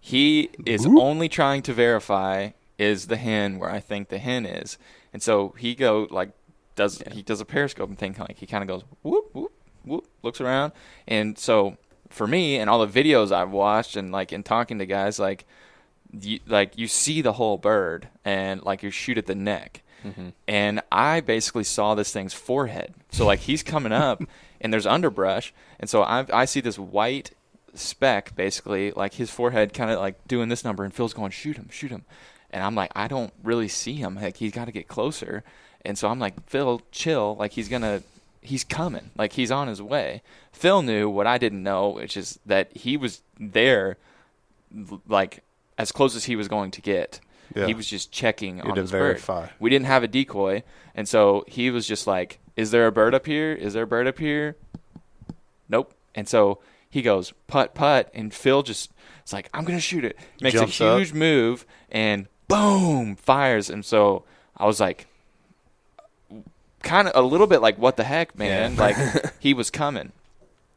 he 0.00 0.50
is 0.66 0.86
only 0.86 1.28
trying 1.28 1.62
to 1.62 1.72
verify 1.72 2.50
is 2.78 3.06
the 3.06 3.16
hen 3.16 3.58
where 3.58 3.70
I 3.70 3.80
think 3.80 4.08
the 4.08 4.18
hen 4.18 4.46
is, 4.46 4.78
and 5.12 5.22
so 5.22 5.54
he 5.58 5.74
go 5.74 6.06
like 6.10 6.30
does 6.74 7.02
he 7.12 7.22
does 7.22 7.40
a 7.40 7.44
periscope 7.44 7.88
and 7.88 7.98
thing 7.98 8.16
like 8.18 8.38
he 8.38 8.46
kind 8.46 8.62
of 8.62 8.68
goes 8.68 8.84
whoop 9.02 9.26
whoop 9.32 9.52
whoop 9.84 10.06
looks 10.22 10.40
around, 10.40 10.72
and 11.06 11.38
so 11.38 11.76
for 12.12 12.26
me 12.26 12.58
and 12.58 12.68
all 12.68 12.84
the 12.84 13.02
videos 13.02 13.32
I've 13.32 13.50
watched 13.50 13.96
and 13.96 14.12
like 14.12 14.32
in 14.32 14.42
talking 14.42 14.78
to 14.78 14.86
guys 14.86 15.18
like 15.18 15.46
you, 16.20 16.40
like 16.46 16.76
you 16.76 16.86
see 16.86 17.22
the 17.22 17.32
whole 17.32 17.56
bird 17.56 18.08
and 18.24 18.62
like 18.62 18.82
you 18.82 18.90
shoot 18.90 19.18
at 19.18 19.26
the 19.26 19.34
neck. 19.34 19.82
Mm-hmm. 20.04 20.30
And 20.48 20.80
i 20.90 21.20
basically 21.20 21.62
saw 21.62 21.94
this 21.94 22.12
thing's 22.12 22.34
forehead. 22.34 22.92
So 23.12 23.24
like 23.24 23.40
he's 23.40 23.62
coming 23.62 23.92
up 23.92 24.22
and 24.62 24.72
there's 24.72 24.86
underbrush 24.86 25.52
and 25.78 25.90
so 25.90 26.02
i 26.02 26.24
i 26.32 26.44
see 26.46 26.60
this 26.60 26.78
white 26.78 27.32
speck 27.74 28.34
basically 28.34 28.90
like 28.92 29.14
his 29.14 29.30
forehead 29.30 29.74
kind 29.74 29.90
of 29.90 29.98
like 29.98 30.26
doing 30.26 30.48
this 30.48 30.64
number 30.64 30.84
and 30.84 30.94
phil's 30.94 31.12
going 31.12 31.30
shoot 31.30 31.56
him 31.56 31.68
shoot 31.70 31.90
him 31.90 32.04
and 32.50 32.62
i'm 32.62 32.74
like 32.74 32.90
i 32.94 33.06
don't 33.06 33.32
really 33.42 33.68
see 33.68 33.94
him 33.94 34.14
like 34.16 34.36
he's 34.38 34.52
got 34.52 34.64
to 34.64 34.72
get 34.72 34.88
closer 34.88 35.42
and 35.84 35.98
so 35.98 36.08
i'm 36.08 36.18
like 36.18 36.48
phil 36.48 36.80
chill 36.90 37.36
like 37.36 37.52
he's 37.52 37.68
gonna 37.68 38.02
he's 38.40 38.64
coming 38.64 39.10
like 39.16 39.34
he's 39.34 39.50
on 39.50 39.68
his 39.68 39.80
way 39.80 40.22
phil 40.52 40.82
knew 40.82 41.08
what 41.08 41.26
i 41.26 41.38
didn't 41.38 41.62
know 41.62 41.88
which 41.90 42.16
is 42.16 42.38
that 42.46 42.74
he 42.76 42.96
was 42.96 43.22
there 43.38 43.96
like 45.08 45.42
as 45.78 45.92
close 45.92 46.16
as 46.16 46.24
he 46.24 46.36
was 46.36 46.48
going 46.48 46.70
to 46.70 46.80
get. 46.80 47.20
Yeah. 47.54 47.66
He 47.66 47.74
was 47.74 47.86
just 47.86 48.10
checking 48.10 48.58
had 48.58 48.66
on 48.68 48.74
to 48.76 48.82
this 48.82 48.90
verify. 48.90 49.42
bird. 49.42 49.50
We 49.58 49.68
didn't 49.68 49.86
have 49.86 50.02
a 50.02 50.08
decoy, 50.08 50.62
and 50.94 51.06
so 51.06 51.44
he 51.46 51.70
was 51.70 51.86
just 51.86 52.06
like, 52.06 52.38
"Is 52.56 52.70
there 52.70 52.86
a 52.86 52.92
bird 52.92 53.14
up 53.14 53.26
here? 53.26 53.52
Is 53.52 53.74
there 53.74 53.84
a 53.84 53.86
bird 53.86 54.06
up 54.06 54.18
here?" 54.18 54.56
Nope. 55.68 55.94
And 56.14 56.28
so 56.28 56.58
he 56.88 57.02
goes 57.02 57.32
putt 57.46 57.74
putt, 57.74 58.10
and 58.14 58.32
Phil 58.32 58.62
just 58.62 58.90
it's 59.22 59.32
like, 59.32 59.48
"I'm 59.54 59.64
gonna 59.64 59.80
shoot 59.80 60.04
it." 60.04 60.16
Makes 60.40 60.54
Jumps 60.54 60.80
a 60.80 60.86
up. 60.86 60.98
huge 60.98 61.12
move 61.12 61.64
and 61.90 62.26
boom 62.48 63.16
fires. 63.16 63.70
And 63.70 63.84
so 63.84 64.24
I 64.56 64.66
was 64.66 64.80
like, 64.80 65.06
kind 66.82 67.08
of 67.08 67.16
a 67.16 67.26
little 67.26 67.46
bit 67.46 67.60
like, 67.60 67.78
"What 67.78 67.96
the 67.96 68.04
heck, 68.04 68.36
man?" 68.38 68.76
Like 68.76 68.96
he 69.38 69.54
was 69.54 69.70
coming. 69.70 70.12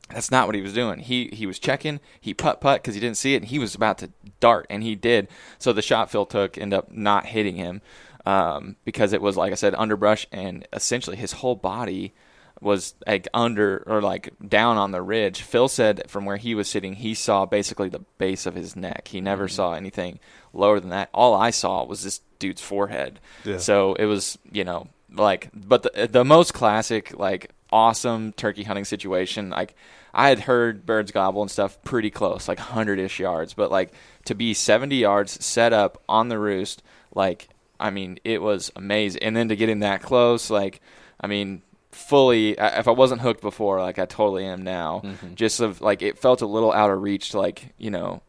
That's 0.10 0.30
not 0.30 0.46
what 0.48 0.56
he 0.56 0.62
was 0.62 0.74
doing. 0.74 1.00
He 1.00 1.30
he 1.34 1.46
was 1.46 1.58
checking. 1.60 2.00
He 2.22 2.34
putt 2.34 2.62
putt 2.62 2.82
because 2.82 2.94
he 2.94 3.02
didn't 3.02 3.18
see 3.18 3.34
it, 3.34 3.38
and 3.38 3.46
he 3.48 3.60
was 3.60 3.76
about 3.76 3.98
to 4.00 4.12
dart, 4.40 4.68
and 4.70 4.84
he 4.84 4.96
did. 4.96 5.28
So 5.58 5.74
the 5.74 5.82
shot 5.82 6.12
Phil 6.12 6.26
took 6.26 6.58
ended 6.58 6.78
up 6.78 6.92
not 6.92 7.26
hitting 7.28 7.56
him 7.56 7.82
um, 8.26 8.76
because 8.84 9.14
it 9.14 9.22
was 9.22 9.38
like 9.38 9.52
I 9.52 9.56
said 9.56 9.76
underbrush, 9.76 10.28
and 10.32 10.68
essentially 10.74 11.18
his 11.18 11.34
whole 11.34 11.56
body 11.56 12.14
was 12.62 12.96
like 13.06 13.28
under 13.34 13.84
or 13.86 14.02
like 14.02 14.34
down 14.48 14.78
on 14.78 14.92
the 14.92 15.02
ridge. 15.02 15.42
Phil 15.42 15.68
said 15.68 16.10
from 16.10 16.26
where 16.26 16.38
he 16.38 16.56
was 16.56 16.70
sitting, 16.70 16.94
he 16.94 17.14
saw 17.14 17.46
basically 17.46 17.90
the 17.90 18.06
base 18.18 18.46
of 18.46 18.56
his 18.56 18.76
neck. 18.76 19.10
He 19.10 19.22
never 19.22 19.48
saw 19.48 19.74
anything 19.74 20.20
lower 20.54 20.80
than 20.80 20.90
that. 20.92 21.10
All 21.14 21.34
I 21.34 21.50
saw 21.50 21.84
was 21.84 22.04
this 22.04 22.22
dude's 22.40 22.62
forehead. 22.62 23.20
Yeah. 23.44 23.58
So 23.58 23.94
it 23.96 24.06
was 24.06 24.38
you 24.52 24.64
know 24.64 24.88
like 25.18 25.50
but 25.54 25.84
the 25.84 26.08
the 26.08 26.26
most 26.26 26.54
classic 26.54 27.18
like 27.18 27.52
awesome 27.72 28.32
turkey 28.34 28.64
hunting 28.64 28.86
situation 28.86 29.50
like 29.50 29.76
I 30.14 30.30
had 30.30 30.42
heard 30.42 30.86
birds 30.86 31.12
gobble 31.12 31.42
and 31.42 31.52
stuff 31.52 31.82
pretty 31.84 32.10
close 32.10 32.48
like 32.48 32.60
100ish 32.60 33.20
yards 33.20 33.54
but 33.54 33.72
like 33.72 33.92
to 34.26 34.36
be 34.36 34.54
70 34.54 34.96
yards 34.96 35.44
set 35.44 35.74
up 35.74 36.02
on 36.08 36.30
the 36.30 36.40
roost 36.40 36.84
like 37.14 37.50
I 37.80 37.90
mean 37.90 38.20
it 38.24 38.42
was 38.42 38.72
amazing. 38.76 39.24
And 39.24 39.36
then 39.36 39.50
to 39.50 39.56
get 39.56 39.70
in 39.70 39.80
that 39.80 40.02
close 40.02 40.50
like 40.50 40.82
I 41.20 41.28
mean 41.28 41.62
fully 41.92 42.52
if 42.60 42.88
I 42.88 42.92
wasn't 42.92 43.22
hooked 43.22 43.42
before 43.42 43.80
like 43.80 44.00
I 44.00 44.06
totally 44.06 44.46
am 44.46 44.64
now. 44.64 45.02
Mm-hmm. 45.04 45.36
Just 45.36 45.60
of 45.60 45.82
like 45.82 46.02
it 46.02 46.18
felt 46.18 46.42
a 46.42 46.46
little 46.48 46.72
out 46.72 46.92
of 46.92 47.02
reach 47.02 47.30
to 47.32 47.40
like 47.40 47.74
you 47.78 47.90
know 47.92 48.22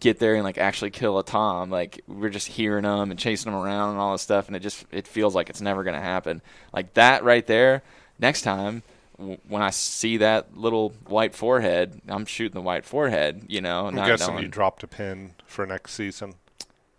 get 0.00 0.18
there 0.18 0.34
and 0.34 0.44
like 0.44 0.58
actually 0.58 0.90
kill 0.90 1.18
a 1.18 1.24
tom. 1.24 1.70
Like 1.70 2.02
we're 2.06 2.28
just 2.30 2.48
hearing 2.48 2.82
them 2.82 3.10
and 3.10 3.18
chasing 3.18 3.50
them 3.50 3.60
around 3.60 3.90
and 3.92 3.98
all 4.00 4.12
this 4.12 4.22
stuff 4.22 4.46
and 4.48 4.56
it 4.56 4.60
just 4.60 4.84
it 4.90 5.06
feels 5.06 5.34
like 5.34 5.50
it's 5.50 5.60
never 5.60 5.82
going 5.84 5.94
to 5.96 6.00
happen. 6.00 6.42
Like 6.72 6.94
that 6.94 7.24
right 7.24 7.46
there 7.46 7.82
next 8.18 8.42
time 8.42 8.82
w- 9.18 9.38
when 9.48 9.62
I 9.62 9.70
see 9.70 10.18
that 10.18 10.56
little 10.56 10.90
white 11.06 11.34
forehead 11.34 12.00
I'm 12.08 12.26
shooting 12.26 12.54
the 12.54 12.60
white 12.60 12.84
forehead 12.84 13.44
you 13.48 13.60
know 13.60 13.86
I'm 13.86 13.94
not 13.94 14.06
guessing 14.08 14.34
knowing- 14.34 14.42
you 14.44 14.48
dropped 14.50 14.82
a 14.82 14.86
pin 14.88 15.34
for 15.46 15.64
next 15.64 15.94
season. 15.94 16.34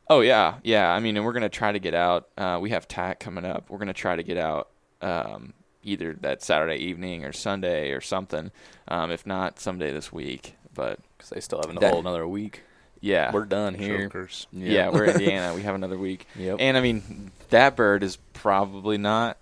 Oh 0.09 0.19
yeah, 0.21 0.55
yeah. 0.63 0.91
I 0.91 0.99
mean, 0.99 1.15
and 1.17 1.25
we're 1.25 1.33
gonna 1.33 1.49
try 1.49 1.71
to 1.71 1.79
get 1.79 1.93
out. 1.93 2.27
Uh, 2.37 2.59
we 2.61 2.71
have 2.71 2.87
TAC 2.87 3.19
coming 3.19 3.45
up. 3.45 3.69
We're 3.69 3.77
gonna 3.79 3.93
try 3.93 4.15
to 4.15 4.23
get 4.23 4.37
out 4.37 4.69
um, 5.01 5.53
either 5.83 6.13
that 6.21 6.43
Saturday 6.43 6.75
evening 6.83 7.23
or 7.25 7.31
Sunday 7.31 7.91
or 7.91 8.01
something. 8.01 8.51
Um, 8.87 9.11
if 9.11 9.25
not, 9.25 9.59
someday 9.59 9.91
this 9.91 10.11
week. 10.11 10.55
But 10.73 10.99
because 11.17 11.29
they 11.29 11.39
still 11.39 11.61
have 11.65 11.75
a 11.75 11.89
whole 11.89 11.99
another 11.99 12.27
week. 12.27 12.61
yeah, 12.99 13.31
We're 13.31 13.45
done 13.45 13.75
here. 13.75 14.03
Jokers. 14.03 14.47
yeah, 14.51 14.89
we're 14.89 15.05
in 15.05 15.11
Indiana. 15.21 15.53
We 15.53 15.61
have 15.61 15.75
another 15.75 15.97
week. 15.97 16.25
Yep. 16.35 16.57
And 16.59 16.75
I 16.75 16.81
mean, 16.81 17.31
that 17.49 17.75
bird 17.75 18.01
is 18.03 18.17
probably 18.33 18.97
not 18.97 19.37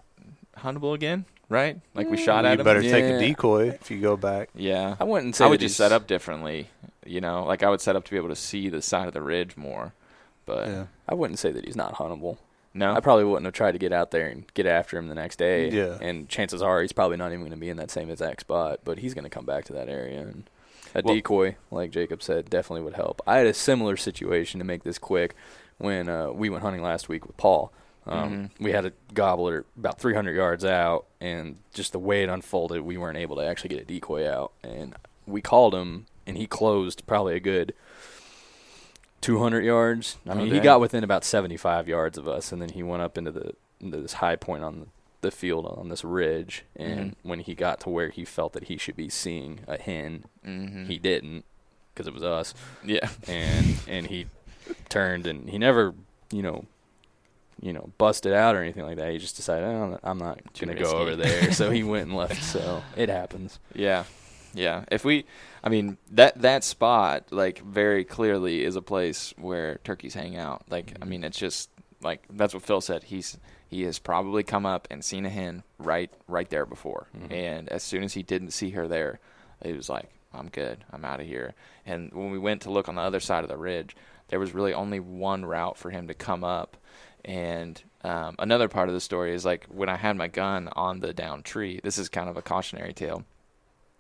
huntable 0.58 0.94
again, 0.94 1.24
right? 1.50 1.80
Like 1.96 2.10
we 2.10 2.18
shot 2.18 2.44
at 2.46 2.50
You 2.50 2.54
him. 2.54 2.60
You 2.60 2.64
better 2.66 2.82
take 2.82 3.06
a 3.06 3.20
decoy 3.20 3.70
if 3.70 3.90
you 3.90 4.00
go 4.02 4.18
back. 4.18 4.50
Yeah, 4.54 4.96
I 5.00 5.06
wouldn't 5.06 5.36
say 5.38 5.46
I 5.46 5.48
would 5.48 5.60
just 5.60 5.78
he's- 5.78 5.90
set 5.90 5.92
up 5.96 6.06
differently. 6.06 6.70
You 7.06 7.20
know, 7.22 7.46
like 7.46 7.64
I 7.64 7.70
would 7.70 7.82
set 7.82 7.96
up 7.96 8.04
to 8.06 8.12
be 8.12 8.18
able 8.18 8.30
to 8.30 8.36
see 8.36 8.70
the 8.70 8.82
side 8.82 9.08
of 9.08 9.14
the 9.14 9.22
ridge 9.24 9.58
more. 9.58 9.94
But 10.56 10.68
Yeah. 10.68 10.86
I 11.08 11.14
wouldn't 11.14 11.40
say 11.40 11.52
that 11.52 11.66
he's 11.66 11.76
not 11.76 11.96
huntable. 11.96 12.38
no, 12.74 12.94
I 12.94 13.00
probably 13.02 13.26
wouldn't 13.26 13.46
have 13.46 13.54
tried 13.54 13.74
to 13.74 13.78
get 13.80 13.92
out 13.94 14.12
there 14.12 14.28
and 14.28 14.46
get 14.54 14.66
after 14.66 14.98
him 14.98 15.08
the 15.08 15.16
next 15.16 15.38
day. 15.38 15.70
Yeah. 15.70 15.98
And 16.02 16.30
chances 16.30 16.62
are 16.62 16.82
he's 16.82 16.94
probably 16.94 17.18
not 17.18 17.28
even 17.28 17.40
going 17.42 17.52
to 17.52 17.58
be 17.58 17.70
in 17.70 17.78
that 17.78 17.92
same 17.92 18.10
exact 18.10 18.42
spot, 18.42 18.80
but 18.86 19.00
he's 19.00 19.14
going 19.14 19.24
to 19.26 19.30
come 19.30 19.46
back 19.46 19.66
to 19.66 19.74
that 19.74 19.90
area. 19.90 20.22
And 20.22 20.50
a 20.96 21.02
Well- 21.04 21.16
decoy, 21.16 21.56
like 21.70 21.92
Jacob 21.92 22.22
said, 22.24 22.50
definitely 22.50 22.84
would 22.84 22.94
help. 22.96 23.22
I 23.28 23.38
had 23.40 23.48
a 23.48 23.54
similar 23.54 23.98
situation 23.98 24.60
to 24.60 24.66
make 24.66 24.84
this 24.84 24.98
quick 24.98 25.36
when 25.80 26.08
uh, 26.10 26.32
we 26.32 26.50
went 26.50 26.64
hunting 26.64 26.82
last 26.84 27.10
week 27.10 27.26
with 27.26 27.36
Paul. 27.38 27.72
Um, 28.08 28.50
We 28.60 28.72
had 28.72 28.86
a 28.86 28.94
gobbler 29.14 29.66
about 29.78 30.00
300 30.00 30.34
yards 30.36 30.66
out, 30.66 31.06
and 31.20 31.58
just 31.74 31.92
the 31.92 32.00
way 32.00 32.24
it 32.24 32.30
unfolded, 32.30 32.82
we 32.82 32.98
weren't 32.98 33.18
able 33.18 33.36
to 33.36 33.44
actually 33.44 33.70
get 33.70 33.80
a 33.82 33.86
decoy 33.86 34.28
out. 34.30 34.54
And 34.64 34.96
we 35.28 35.40
called 35.42 35.76
him, 35.76 36.08
and 36.26 36.36
he 36.38 36.48
closed 36.48 37.06
probably 37.06 37.36
a 37.36 37.40
good 37.40 37.74
200 39.22 39.64
yards. 39.64 40.18
I 40.28 40.32
Oh, 40.32 40.36
mean, 40.36 40.52
he 40.52 40.60
got 40.60 40.80
within 40.80 41.04
about 41.04 41.24
75 41.24 41.88
yards 41.88 42.18
of 42.18 42.28
us, 42.28 42.52
and 42.52 42.62
then 42.62 42.70
he 42.70 42.84
went 42.84 43.02
up 43.04 43.18
into 43.18 43.32
the 43.32 43.54
into 43.80 43.98
this 44.00 44.14
high 44.14 44.36
point 44.36 44.64
on 44.64 44.80
the, 44.82 44.86
the 45.22 45.32
field 45.32 45.66
on 45.66 45.90
this 45.90 46.04
ridge. 46.04 46.66
And 46.76 47.16
when 47.24 47.40
he 47.40 47.56
got 47.56 47.80
to 47.82 47.90
where 47.90 48.10
he 48.10 48.26
felt 48.26 48.54
that 48.54 48.66
he 48.66 48.78
should 48.78 48.96
be 48.96 49.10
seeing 49.10 49.62
a 49.68 49.78
hen, 49.80 50.26
Mhm. 50.46 50.88
he 50.88 50.98
didn't 51.00 51.46
because 51.94 52.08
it 52.08 52.14
was 52.14 52.24
us. 52.24 52.54
yeah, 52.86 53.10
And 53.28 53.78
and 53.88 54.08
he 54.08 54.28
turned 54.90 55.26
and 55.28 55.50
he 55.50 55.58
never, 55.58 55.94
you 56.32 56.42
know, 56.44 56.66
you 57.60 57.74
know, 57.74 57.90
busted 57.98 58.34
out 58.34 58.56
or 58.56 58.62
anything 58.62 58.84
like 58.86 58.98
that. 58.98 59.12
He 59.12 59.18
just 59.20 59.36
decided, 59.36 59.66
oh, 59.68 60.00
I'm 60.04 60.18
not 60.18 60.40
gonna 60.60 60.74
go 60.76 60.92
over 60.92 61.16
there. 61.16 61.52
so 61.52 61.70
he 61.72 61.84
went 61.94 62.08
and 62.08 62.16
left. 62.16 62.42
So 62.44 62.82
it 62.96 63.10
happens. 63.10 63.60
Yeah, 63.76 64.04
yeah. 64.54 64.86
If 64.92 65.06
we, 65.06 65.26
I 65.64 65.70
mean 65.70 65.98
that 66.12 66.42
that 66.42 66.64
spot 66.64 67.32
like 67.32 67.64
very 67.64 68.04
clearly 68.04 68.64
is 68.64 68.76
a 68.76 68.82
place 68.82 69.34
where 69.38 69.80
turkeys 69.84 70.14
hang 70.14 70.36
out. 70.36 70.64
Like 70.70 70.94
I 71.02 71.06
mean, 71.06 71.24
it's 71.24 71.38
just 71.40 71.70
like 72.02 72.24
that's 72.30 72.54
what 72.54 72.64
Phil 72.64 72.82
said. 72.82 73.04
He's 73.04 73.38
he 73.68 73.84
has 73.84 74.00
probably 74.00 74.44
come 74.44 74.66
up 74.66 74.88
and 74.92 75.04
seen 75.04 75.26
a 75.26 75.30
hen 75.30 75.64
right 75.78 76.12
right 76.28 76.50
there 76.50 76.66
before. 76.66 77.08
And 77.30 77.70
as 77.70 77.84
soon 77.84 78.04
as 78.04 78.14
he 78.14 78.24
didn't 78.24 78.52
see 78.52 78.72
her 78.72 78.88
there, 78.88 79.20
he 79.64 79.74
was 79.74 79.90
like, 79.90 80.10
I'm 80.34 80.50
good. 80.50 80.84
I'm 80.92 81.06
out 81.06 81.22
of 81.22 81.28
here. 81.28 81.54
And 81.86 82.12
when 82.14 82.32
we 82.32 82.38
went 82.38 82.62
to 82.64 82.72
look 82.72 82.90
on 82.90 82.96
the 82.96 83.02
other 83.02 83.20
side 83.20 83.44
of 83.44 83.50
the 83.50 83.58
ridge, 83.58 83.96
there 84.28 84.40
was 84.40 84.54
really 84.54 84.74
only 84.74 85.00
one 85.00 85.46
route 85.46 85.78
for 85.78 85.90
him 85.90 86.08
to 86.08 86.14
come 86.14 86.44
up. 86.44 86.78
And 87.24 87.82
um, 88.04 88.36
another 88.40 88.68
part 88.68 88.90
of 88.90 88.96
the 88.96 89.02
story 89.02 89.34
is 89.34 89.46
like 89.46 89.66
when 89.68 89.90
I 89.90 89.96
had 89.96 90.18
my 90.18 90.28
gun 90.28 90.70
on 90.74 91.00
the 91.00 91.14
down 91.14 91.44
tree, 91.44 91.80
this 91.84 91.98
is 91.98 92.10
kind 92.10 92.30
of 92.30 92.38
a 92.38 92.42
cautionary 92.42 92.94
tale. 92.94 93.24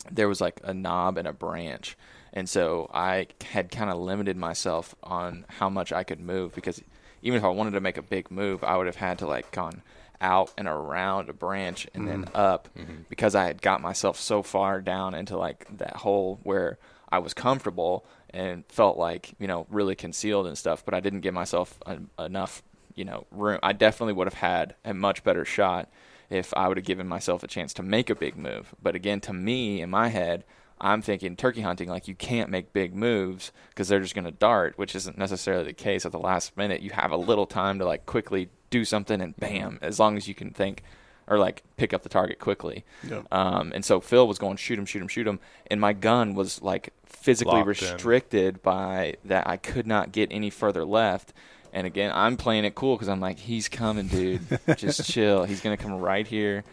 There 0.09 0.27
was 0.27 0.41
like 0.41 0.59
a 0.63 0.73
knob 0.73 1.17
and 1.17 1.27
a 1.27 1.33
branch. 1.33 1.97
And 2.33 2.47
so 2.47 2.89
I 2.93 3.27
had 3.43 3.71
kind 3.71 3.89
of 3.89 3.97
limited 3.97 4.37
myself 4.37 4.95
on 5.03 5.45
how 5.47 5.69
much 5.69 5.91
I 5.91 6.03
could 6.03 6.19
move 6.19 6.55
because 6.55 6.81
even 7.21 7.37
if 7.37 7.43
I 7.43 7.49
wanted 7.49 7.71
to 7.71 7.81
make 7.81 7.97
a 7.97 8.01
big 8.01 8.31
move, 8.31 8.63
I 8.63 8.77
would 8.77 8.87
have 8.87 8.95
had 8.95 9.19
to 9.19 9.27
like 9.27 9.51
gone 9.51 9.81
out 10.21 10.51
and 10.57 10.67
around 10.67 11.29
a 11.29 11.33
branch 11.33 11.87
and 11.93 12.07
then 12.07 12.25
mm-hmm. 12.25 12.35
up 12.35 12.69
mm-hmm. 12.77 13.01
because 13.09 13.35
I 13.35 13.45
had 13.45 13.61
got 13.61 13.81
myself 13.81 14.19
so 14.19 14.43
far 14.43 14.79
down 14.79 15.15
into 15.15 15.37
like 15.37 15.65
that 15.77 15.97
hole 15.97 16.39
where 16.43 16.77
I 17.11 17.19
was 17.19 17.33
comfortable 17.33 18.05
and 18.29 18.63
felt 18.67 18.97
like 18.97 19.33
you 19.39 19.47
know 19.47 19.65
really 19.69 19.95
concealed 19.95 20.47
and 20.47 20.57
stuff, 20.57 20.85
but 20.85 20.93
I 20.93 20.99
didn't 20.99 21.21
give 21.21 21.33
myself 21.33 21.77
a, 21.85 22.23
enough 22.23 22.63
you 22.95 23.03
know 23.03 23.25
room. 23.31 23.59
I 23.63 23.73
definitely 23.73 24.13
would 24.13 24.27
have 24.27 24.35
had 24.35 24.75
a 24.85 24.93
much 24.93 25.23
better 25.23 25.43
shot 25.43 25.89
if 26.31 26.53
I 26.55 26.67
would 26.67 26.77
have 26.77 26.85
given 26.85 27.07
myself 27.07 27.43
a 27.43 27.47
chance 27.47 27.73
to 27.73 27.83
make 27.83 28.09
a 28.09 28.15
big 28.15 28.37
move. 28.37 28.73
But 28.81 28.95
again, 28.95 29.19
to 29.21 29.33
me 29.33 29.81
in 29.81 29.89
my 29.89 30.07
head, 30.07 30.45
I'm 30.79 31.01
thinking 31.01 31.35
turkey 31.35 31.61
hunting 31.61 31.89
like 31.89 32.07
you 32.07 32.15
can't 32.15 32.49
make 32.49 32.73
big 32.73 32.95
moves 32.95 33.51
because 33.69 33.87
they're 33.87 33.99
just 33.99 34.15
going 34.15 34.25
to 34.25 34.31
dart, 34.31 34.77
which 34.77 34.95
isn't 34.95 35.17
necessarily 35.17 35.65
the 35.65 35.73
case 35.73 36.05
at 36.05 36.11
the 36.11 36.19
last 36.19 36.57
minute. 36.57 36.81
You 36.81 36.89
have 36.91 37.11
a 37.11 37.17
little 37.17 37.45
time 37.45 37.77
to 37.79 37.85
like 37.85 38.05
quickly 38.05 38.49
do 38.71 38.85
something 38.85 39.21
and 39.21 39.35
bam, 39.37 39.77
as 39.81 39.99
long 39.99 40.17
as 40.17 40.27
you 40.27 40.33
can 40.33 40.51
think 40.51 40.81
or 41.27 41.37
like 41.37 41.63
pick 41.77 41.93
up 41.93 42.03
the 42.03 42.09
target 42.09 42.39
quickly. 42.39 42.83
Yep. 43.07 43.27
Um, 43.31 43.71
and 43.75 43.85
so 43.85 43.99
Phil 43.99 44.27
was 44.27 44.39
going 44.39 44.57
shoot 44.57 44.79
him, 44.79 44.85
shoot 44.85 45.01
him, 45.01 45.07
shoot 45.07 45.27
him, 45.27 45.39
and 45.69 45.79
my 45.79 45.93
gun 45.93 46.33
was 46.33 46.61
like 46.61 46.93
physically 47.05 47.53
Locked 47.53 47.81
in. 47.81 47.93
restricted 47.93 48.61
by 48.63 49.15
that 49.25 49.47
I 49.47 49.57
could 49.57 49.85
not 49.85 50.11
get 50.11 50.29
any 50.31 50.49
further 50.49 50.83
left. 50.83 51.33
And 51.73 51.87
again, 51.87 52.11
I'm 52.13 52.37
playing 52.37 52.65
it 52.65 52.75
cool 52.75 52.95
because 52.95 53.07
I'm 53.09 53.19
like, 53.21 53.39
he's 53.39 53.69
coming, 53.69 54.07
dude. 54.07 54.41
Just 54.77 55.05
chill. 55.11 55.45
He's 55.45 55.61
gonna 55.61 55.77
come 55.77 55.93
right 55.99 56.27
here. 56.27 56.63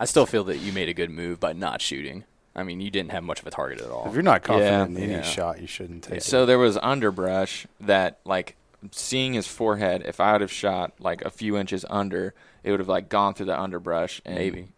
I 0.00 0.04
still 0.06 0.26
feel 0.26 0.44
that 0.44 0.58
you 0.58 0.72
made 0.72 0.88
a 0.88 0.94
good 0.94 1.10
move 1.10 1.38
by 1.38 1.52
not 1.52 1.80
shooting. 1.80 2.24
I 2.56 2.64
mean, 2.64 2.80
you 2.80 2.90
didn't 2.90 3.12
have 3.12 3.22
much 3.22 3.40
of 3.40 3.46
a 3.46 3.50
target 3.50 3.80
at 3.80 3.90
all. 3.90 4.08
If 4.08 4.14
you're 4.14 4.22
not 4.22 4.42
confident 4.42 4.92
Yeah. 4.92 4.96
in 4.96 5.02
any 5.02 5.12
Yeah. 5.18 5.22
shot, 5.22 5.60
you 5.60 5.66
shouldn't 5.68 6.04
take 6.04 6.22
So 6.22 6.42
it. 6.42 6.46
there 6.46 6.58
was 6.58 6.76
underbrush 6.78 7.66
that 7.80 8.18
like 8.24 8.56
seeing 8.90 9.34
his 9.34 9.46
forehead, 9.46 10.02
if 10.06 10.18
I 10.20 10.32
would 10.32 10.40
have 10.40 10.50
shot 10.52 10.92
like 10.98 11.22
a 11.22 11.30
few 11.30 11.56
inches 11.56 11.84
under, 11.88 12.34
it 12.64 12.70
would 12.72 12.80
have 12.80 12.88
like 12.88 13.08
gone 13.08 13.34
through 13.34 13.46
the 13.46 13.60
underbrush 13.60 14.20
and 14.24 14.34
Maybe. 14.36 14.68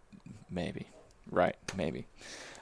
maybe. 0.50 0.86
Right, 1.30 1.56
maybe. 1.76 2.06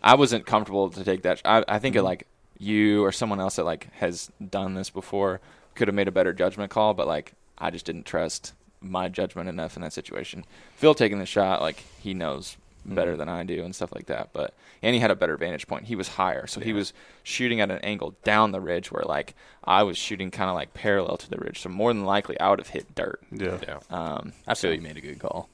I 0.02 0.14
wasn't 0.14 0.46
comfortable 0.46 0.90
to 0.90 1.02
take 1.02 1.22
that. 1.22 1.38
sh- 1.38 1.42
I, 1.44 1.64
I 1.66 1.78
think 1.78 1.94
Mm-hmm. 1.96 2.00
it, 2.00 2.08
like 2.08 2.26
you 2.58 3.04
or 3.04 3.10
someone 3.12 3.40
else 3.40 3.56
that 3.56 3.64
like 3.64 3.92
has 3.94 4.30
done 4.50 4.74
this 4.74 4.90
before 4.90 5.40
could 5.78 5.88
have 5.88 5.94
made 5.94 6.08
a 6.08 6.12
better 6.12 6.34
judgment 6.34 6.70
call, 6.70 6.92
but 6.92 7.06
like 7.06 7.32
I 7.56 7.70
just 7.70 7.86
didn't 7.86 8.04
trust 8.04 8.52
my 8.80 9.08
judgment 9.08 9.48
enough 9.48 9.74
in 9.76 9.82
that 9.82 9.92
situation. 9.94 10.44
Phil 10.76 10.94
taking 10.94 11.18
the 11.18 11.26
shot, 11.26 11.62
like 11.62 11.82
he 12.00 12.12
knows 12.12 12.56
better 12.84 13.10
Mm-hmm. 13.12 13.18
than 13.18 13.28
I 13.28 13.42
do 13.42 13.64
and 13.64 13.74
stuff 13.74 13.92
like 13.94 14.06
that. 14.06 14.30
But 14.32 14.54
and 14.82 14.94
he 14.94 15.00
had 15.00 15.10
a 15.10 15.16
better 15.16 15.36
vantage 15.36 15.66
point. 15.66 15.86
He 15.86 15.96
was 15.96 16.08
higher, 16.08 16.46
so 16.46 16.60
he 16.60 16.72
was 16.72 16.92
shooting 17.22 17.60
at 17.60 17.70
an 17.70 17.78
angle 17.78 18.14
down 18.24 18.52
the 18.52 18.60
ridge 18.60 18.90
where 18.92 19.02
like 19.04 19.34
I 19.64 19.82
was 19.82 19.98
shooting 19.98 20.30
kind 20.30 20.48
of 20.48 20.54
like 20.54 20.72
parallel 20.74 21.16
to 21.18 21.28
the 21.30 21.36
ridge. 21.38 21.60
So 21.60 21.68
more 21.68 21.92
than 21.92 22.04
likely, 22.04 22.38
I 22.40 22.48
would 22.50 22.60
have 22.60 22.68
hit 22.68 22.94
dirt. 22.94 23.20
yeah. 23.32 23.58
Yeah. 23.66 23.78
Um, 23.90 24.32
I 24.46 24.54
feel 24.54 24.72
you 24.72 24.80
made 24.80 24.96
a 24.96 25.00
good 25.00 25.18
call. 25.18 25.48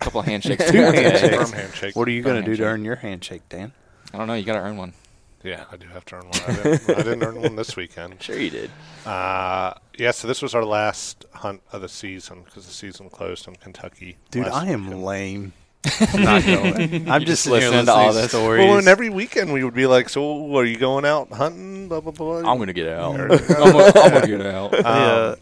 a 0.00 0.04
couple 0.04 0.22
handshakes. 0.30 0.64
Two 0.66 0.70
throughout 0.72 0.90
the 0.94 1.00
day. 1.02 1.10
handshakes. 1.10 1.36
Firm 1.50 1.52
handshake. 1.60 1.96
What 1.96 2.08
are 2.08 2.12
you 2.12 2.22
going 2.22 2.42
to 2.42 2.50
do 2.50 2.56
to 2.56 2.64
earn 2.64 2.84
your 2.84 2.96
handshake, 2.96 3.42
Dan? 3.48 3.72
I 4.12 4.18
don't 4.18 4.26
know. 4.26 4.34
You 4.34 4.42
got 4.44 4.54
to 4.54 4.60
earn 4.60 4.76
one. 4.76 4.92
Yeah, 5.42 5.64
I 5.72 5.76
do 5.76 5.86
have 5.88 6.04
to 6.06 6.16
earn 6.16 6.24
one. 6.28 6.40
I 6.46 6.52
didn't, 6.62 6.90
I 6.90 7.02
didn't 7.02 7.22
earn 7.22 7.40
one 7.40 7.56
this 7.56 7.74
weekend. 7.76 8.22
Sure, 8.22 8.38
you 8.38 8.50
did. 8.50 8.70
Uh, 9.06 9.72
yeah, 9.96 10.10
so 10.10 10.28
this 10.28 10.42
was 10.42 10.54
our 10.54 10.64
last 10.64 11.24
hunt 11.32 11.62
of 11.72 11.80
the 11.80 11.88
season 11.88 12.42
because 12.44 12.66
the 12.66 12.72
season 12.72 13.08
closed 13.08 13.48
in 13.48 13.56
Kentucky. 13.56 14.18
Dude, 14.30 14.44
last 14.46 14.54
I 14.54 14.66
am 14.68 14.84
weekend. 14.84 15.04
lame. 15.04 15.52
not 16.14 16.44
going. 16.44 17.08
I'm 17.10 17.24
just, 17.24 17.44
just 17.44 17.46
listening 17.46 17.70
listening 17.70 17.80
to 17.80 17.84
to 17.86 17.92
all 17.92 18.06
all 18.08 18.12
this. 18.12 18.28
stories. 18.30 18.66
Well, 18.66 18.78
and 18.78 18.86
every 18.86 19.08
weekend 19.08 19.50
we 19.50 19.64
would 19.64 19.72
be 19.72 19.86
like, 19.86 20.10
"So, 20.10 20.54
are 20.56 20.64
you 20.66 20.76
going 20.76 21.06
out 21.06 21.32
hunting?" 21.32 21.88
Blah 21.88 22.00
blah 22.00 22.12
blah. 22.12 22.38
I'm 22.40 22.58
gonna 22.58 22.74
get 22.74 22.88
out. 22.88 23.18
I'm 23.18 23.28
gonna, 23.28 23.92
I'm 23.96 24.12
gonna 24.12 24.26
get 24.26 24.44
out. 24.44 24.72
yeah, 24.74 25.34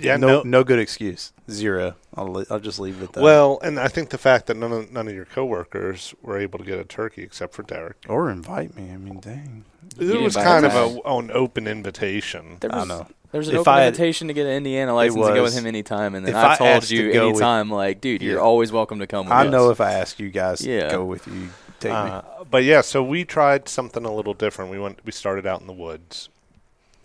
yeah, 0.00 0.16
no, 0.16 0.26
no, 0.28 0.42
no 0.42 0.64
good 0.64 0.78
excuse. 0.78 1.32
Zero. 1.50 1.94
I'll 2.14 2.28
li- 2.28 2.46
I'll 2.50 2.60
just 2.60 2.78
leave 2.78 3.00
it 3.00 3.04
at 3.04 3.12
that. 3.14 3.22
Well, 3.22 3.58
and 3.62 3.78
I 3.78 3.88
think 3.88 4.10
the 4.10 4.18
fact 4.18 4.46
that 4.46 4.56
none 4.56 4.72
of 4.72 4.90
none 4.92 5.08
of 5.08 5.14
your 5.14 5.24
coworkers 5.24 6.14
were 6.22 6.38
able 6.38 6.58
to 6.58 6.64
get 6.64 6.78
a 6.78 6.84
turkey 6.84 7.22
except 7.22 7.54
for 7.54 7.62
Derek, 7.62 7.96
or 8.08 8.30
invite 8.30 8.74
me. 8.76 8.90
I 8.92 8.96
mean, 8.96 9.20
dang. 9.20 9.64
You 9.98 10.14
it 10.14 10.20
was 10.22 10.36
kind 10.36 10.66
of 10.66 10.74
a, 10.74 11.00
an 11.08 11.30
open 11.32 11.66
invitation. 11.66 12.58
There 12.60 12.72
I 12.74 12.78
was, 12.80 12.88
know. 12.88 13.06
there 13.32 13.38
was 13.38 13.48
an 13.48 13.54
If 13.54 13.60
open 13.60 13.72
I 13.72 13.80
had- 13.80 13.86
invitation 13.88 14.28
to 14.28 14.34
get 14.34 14.46
an 14.46 14.52
Indiana 14.52 14.94
license 14.94 15.16
to 15.26 15.28
go 15.28 15.34
with 15.34 15.42
was. 15.42 15.56
him 15.56 15.66
anytime, 15.66 16.14
and 16.14 16.26
then 16.26 16.34
I 16.34 16.52
I 16.52 16.56
told 16.56 16.70
asked 16.70 16.88
to 16.88 16.96
you 16.96 17.12
go 17.12 17.26
with- 17.28 17.36
anytime, 17.36 17.70
like, 17.70 18.00
dude, 18.00 18.22
you're 18.22 18.34
Yeah. 18.36 18.40
always 18.40 18.70
welcome 18.72 18.98
to 19.00 19.06
come 19.06 19.26
with 19.26 19.32
us. 19.32 19.38
I 19.44 19.46
us. 19.46 19.52
know 19.52 19.70
if 19.70 19.80
I 19.80 19.92
ask 19.92 20.18
you 20.20 20.30
guys 20.30 20.64
Yeah. 20.64 20.88
to 20.88 20.96
go 20.96 21.04
with 21.04 21.26
you, 21.26 21.48
take 21.80 21.92
me. 21.92 21.96
Uh, 21.98 22.22
but 22.50 22.64
yeah, 22.64 22.80
so 22.80 23.02
we 23.02 23.24
tried 23.24 23.68
something 23.68 24.04
a 24.04 24.12
little 24.14 24.34
different. 24.34 24.70
We 24.70 24.78
went. 24.78 25.00
We 25.04 25.12
started 25.12 25.46
out 25.46 25.60
in 25.60 25.66
the 25.66 25.72
woods, 25.72 26.28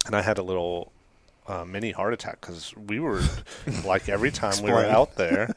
and 0.06 0.16
I 0.16 0.22
had 0.22 0.38
a 0.38 0.44
little 0.44 0.92
uh, 1.48 1.66
mini 1.66 1.92
heart 1.92 2.14
attack 2.14 2.42
because 2.42 2.76
we 2.76 3.00
were 3.00 3.22
like 3.86 4.10
every 4.10 4.32
time 4.32 4.64
we 4.64 4.72
were 4.72 4.86
out 4.86 5.16
there, 5.16 5.54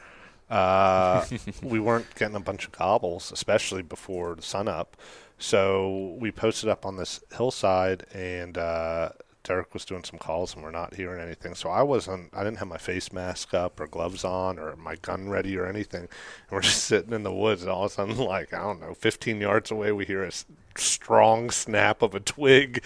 uh, 0.50 1.24
we 1.62 1.80
weren't 1.80 2.12
getting 2.14 2.36
a 2.36 2.40
bunch 2.40 2.66
of 2.66 2.72
gobbles, 2.72 3.32
especially 3.32 3.82
before 3.82 4.34
the 4.34 4.42
sun 4.42 4.68
up. 4.68 4.96
So 5.38 6.16
we 6.18 6.32
posted 6.32 6.68
up 6.70 6.86
on 6.86 6.96
this 6.96 7.20
hillside, 7.34 8.06
and 8.14 8.56
uh, 8.56 9.10
Derek 9.46 9.72
was 9.72 9.84
doing 9.84 10.02
some 10.02 10.18
calls, 10.18 10.54
and 10.54 10.62
we're 10.62 10.72
not 10.72 10.94
hearing 10.94 11.20
anything. 11.20 11.54
So 11.54 11.70
I 11.70 11.82
wasn't. 11.82 12.30
I 12.34 12.42
didn't 12.42 12.58
have 12.58 12.66
my 12.66 12.78
face 12.78 13.12
mask 13.12 13.54
up 13.54 13.78
or 13.78 13.86
gloves 13.86 14.24
on 14.24 14.58
or 14.58 14.74
my 14.74 14.96
gun 14.96 15.28
ready 15.28 15.56
or 15.56 15.66
anything. 15.66 16.00
And 16.00 16.50
we're 16.50 16.60
just 16.62 16.84
sitting 16.84 17.12
in 17.12 17.22
the 17.22 17.32
woods, 17.32 17.62
and 17.62 17.70
all 17.70 17.84
of 17.84 17.92
a 17.92 17.94
sudden, 17.94 18.16
like 18.18 18.52
I 18.52 18.58
don't 18.58 18.80
know, 18.80 18.94
15 18.94 19.40
yards 19.40 19.70
away, 19.70 19.92
we 19.92 20.04
hear 20.04 20.24
a 20.24 20.32
strong 20.76 21.50
snap 21.50 22.02
of 22.02 22.14
a 22.14 22.20
twig, 22.20 22.82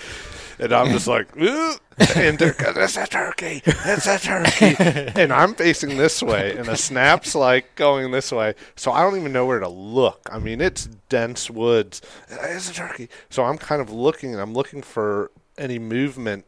and 0.58 0.72
I'm 0.72 0.92
just 0.92 1.06
like, 1.06 1.28
"Ugh." 1.40 1.80
and 2.14 2.36
Derek 2.36 2.58
goes, 2.58 2.76
"It's 2.76 2.96
a 2.98 3.06
turkey! 3.06 3.62
It's 3.64 4.06
a 4.06 4.18
turkey!" 4.18 4.76
and 5.20 5.32
I'm 5.32 5.54
facing 5.54 5.96
this 5.96 6.22
way, 6.22 6.56
and 6.58 6.66
the 6.66 6.76
snap's 6.76 7.34
like 7.34 7.74
going 7.74 8.10
this 8.10 8.32
way, 8.32 8.54
so 8.76 8.92
I 8.92 9.02
don't 9.02 9.18
even 9.18 9.32
know 9.32 9.46
where 9.46 9.60
to 9.60 9.68
look. 9.68 10.28
I 10.30 10.38
mean, 10.38 10.60
it's 10.60 10.86
dense 11.08 11.48
woods. 11.48 12.02
It's 12.28 12.68
a 12.68 12.74
turkey, 12.74 13.08
so 13.30 13.44
I'm 13.44 13.56
kind 13.56 13.80
of 13.80 13.90
looking, 13.90 14.32
and 14.32 14.42
I'm 14.42 14.52
looking 14.52 14.82
for 14.82 15.30
any 15.58 15.78
movement 15.78 16.46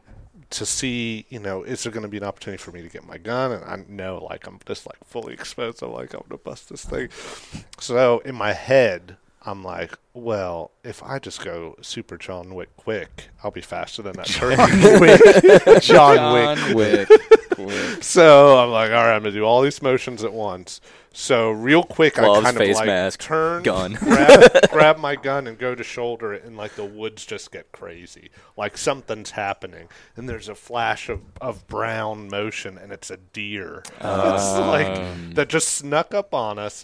to 0.53 0.65
see, 0.65 1.25
you 1.29 1.39
know, 1.39 1.63
is 1.63 1.83
there 1.83 1.91
going 1.91 2.03
to 2.03 2.09
be 2.09 2.17
an 2.17 2.23
opportunity 2.23 2.61
for 2.61 2.71
me 2.71 2.81
to 2.81 2.89
get 2.89 3.05
my 3.05 3.17
gun? 3.17 3.51
And 3.51 3.63
I 3.63 3.83
know, 3.87 4.23
like, 4.29 4.47
I'm 4.47 4.59
just 4.65 4.85
like 4.85 5.03
fully 5.03 5.33
exposed. 5.33 5.81
I'm 5.81 5.91
like, 5.91 6.13
I'm 6.13 6.21
going 6.21 6.29
to 6.29 6.37
bust 6.37 6.69
this 6.69 6.85
thing. 6.85 7.09
So 7.79 8.19
in 8.19 8.35
my 8.35 8.53
head, 8.53 9.17
I'm 9.45 9.63
like, 9.63 9.97
well, 10.13 10.71
if 10.83 11.03
I 11.03 11.19
just 11.19 11.43
go 11.43 11.75
super 11.81 12.17
John 12.17 12.53
Wick 12.53 12.75
quick, 12.77 13.29
I'll 13.43 13.51
be 13.51 13.61
faster 13.61 14.01
than 14.01 14.13
that 14.13 14.25
turkey. 14.27 14.55
John 14.55 15.01
Wick. 15.01 15.81
John 15.81 16.75
Wick. 16.75 17.09
Wick. 17.09 17.32
so 18.01 18.57
I'm 18.59 18.69
like, 18.69 18.91
all 18.91 18.97
right, 18.97 19.15
I'm 19.15 19.21
going 19.21 19.33
to 19.33 19.39
do 19.39 19.43
all 19.43 19.61
these 19.61 19.81
motions 19.81 20.23
at 20.23 20.33
once. 20.33 20.81
So 21.15 21.51
real 21.51 21.83
quick, 21.83 22.15
Gloves, 22.15 22.39
I 22.39 22.43
kind 22.43 22.57
of 22.57 22.61
face 22.61 22.75
like 22.75 22.87
mask, 22.87 23.21
turn, 23.21 23.61
gun. 23.61 23.93
grab, 23.99 24.71
grab 24.71 24.97
my 24.97 25.15
gun, 25.15 25.45
and 25.45 25.59
go 25.59 25.75
to 25.75 25.83
shoulder 25.83 26.33
it, 26.33 26.43
and 26.43 26.57
like 26.57 26.75
the 26.75 26.85
woods 26.85 27.23
just 27.23 27.51
get 27.51 27.71
crazy, 27.71 28.31
like 28.57 28.79
something's 28.79 29.29
happening, 29.29 29.89
and 30.15 30.27
there's 30.27 30.49
a 30.49 30.55
flash 30.55 31.09
of, 31.09 31.21
of 31.39 31.67
brown 31.67 32.29
motion, 32.29 32.79
and 32.79 32.91
it's 32.91 33.11
a 33.11 33.17
deer. 33.17 33.83
it's 33.95 34.01
like 34.57 34.87
um. 34.87 35.31
that 35.33 35.49
just 35.49 35.69
snuck 35.69 36.15
up 36.15 36.33
on 36.33 36.57
us. 36.57 36.83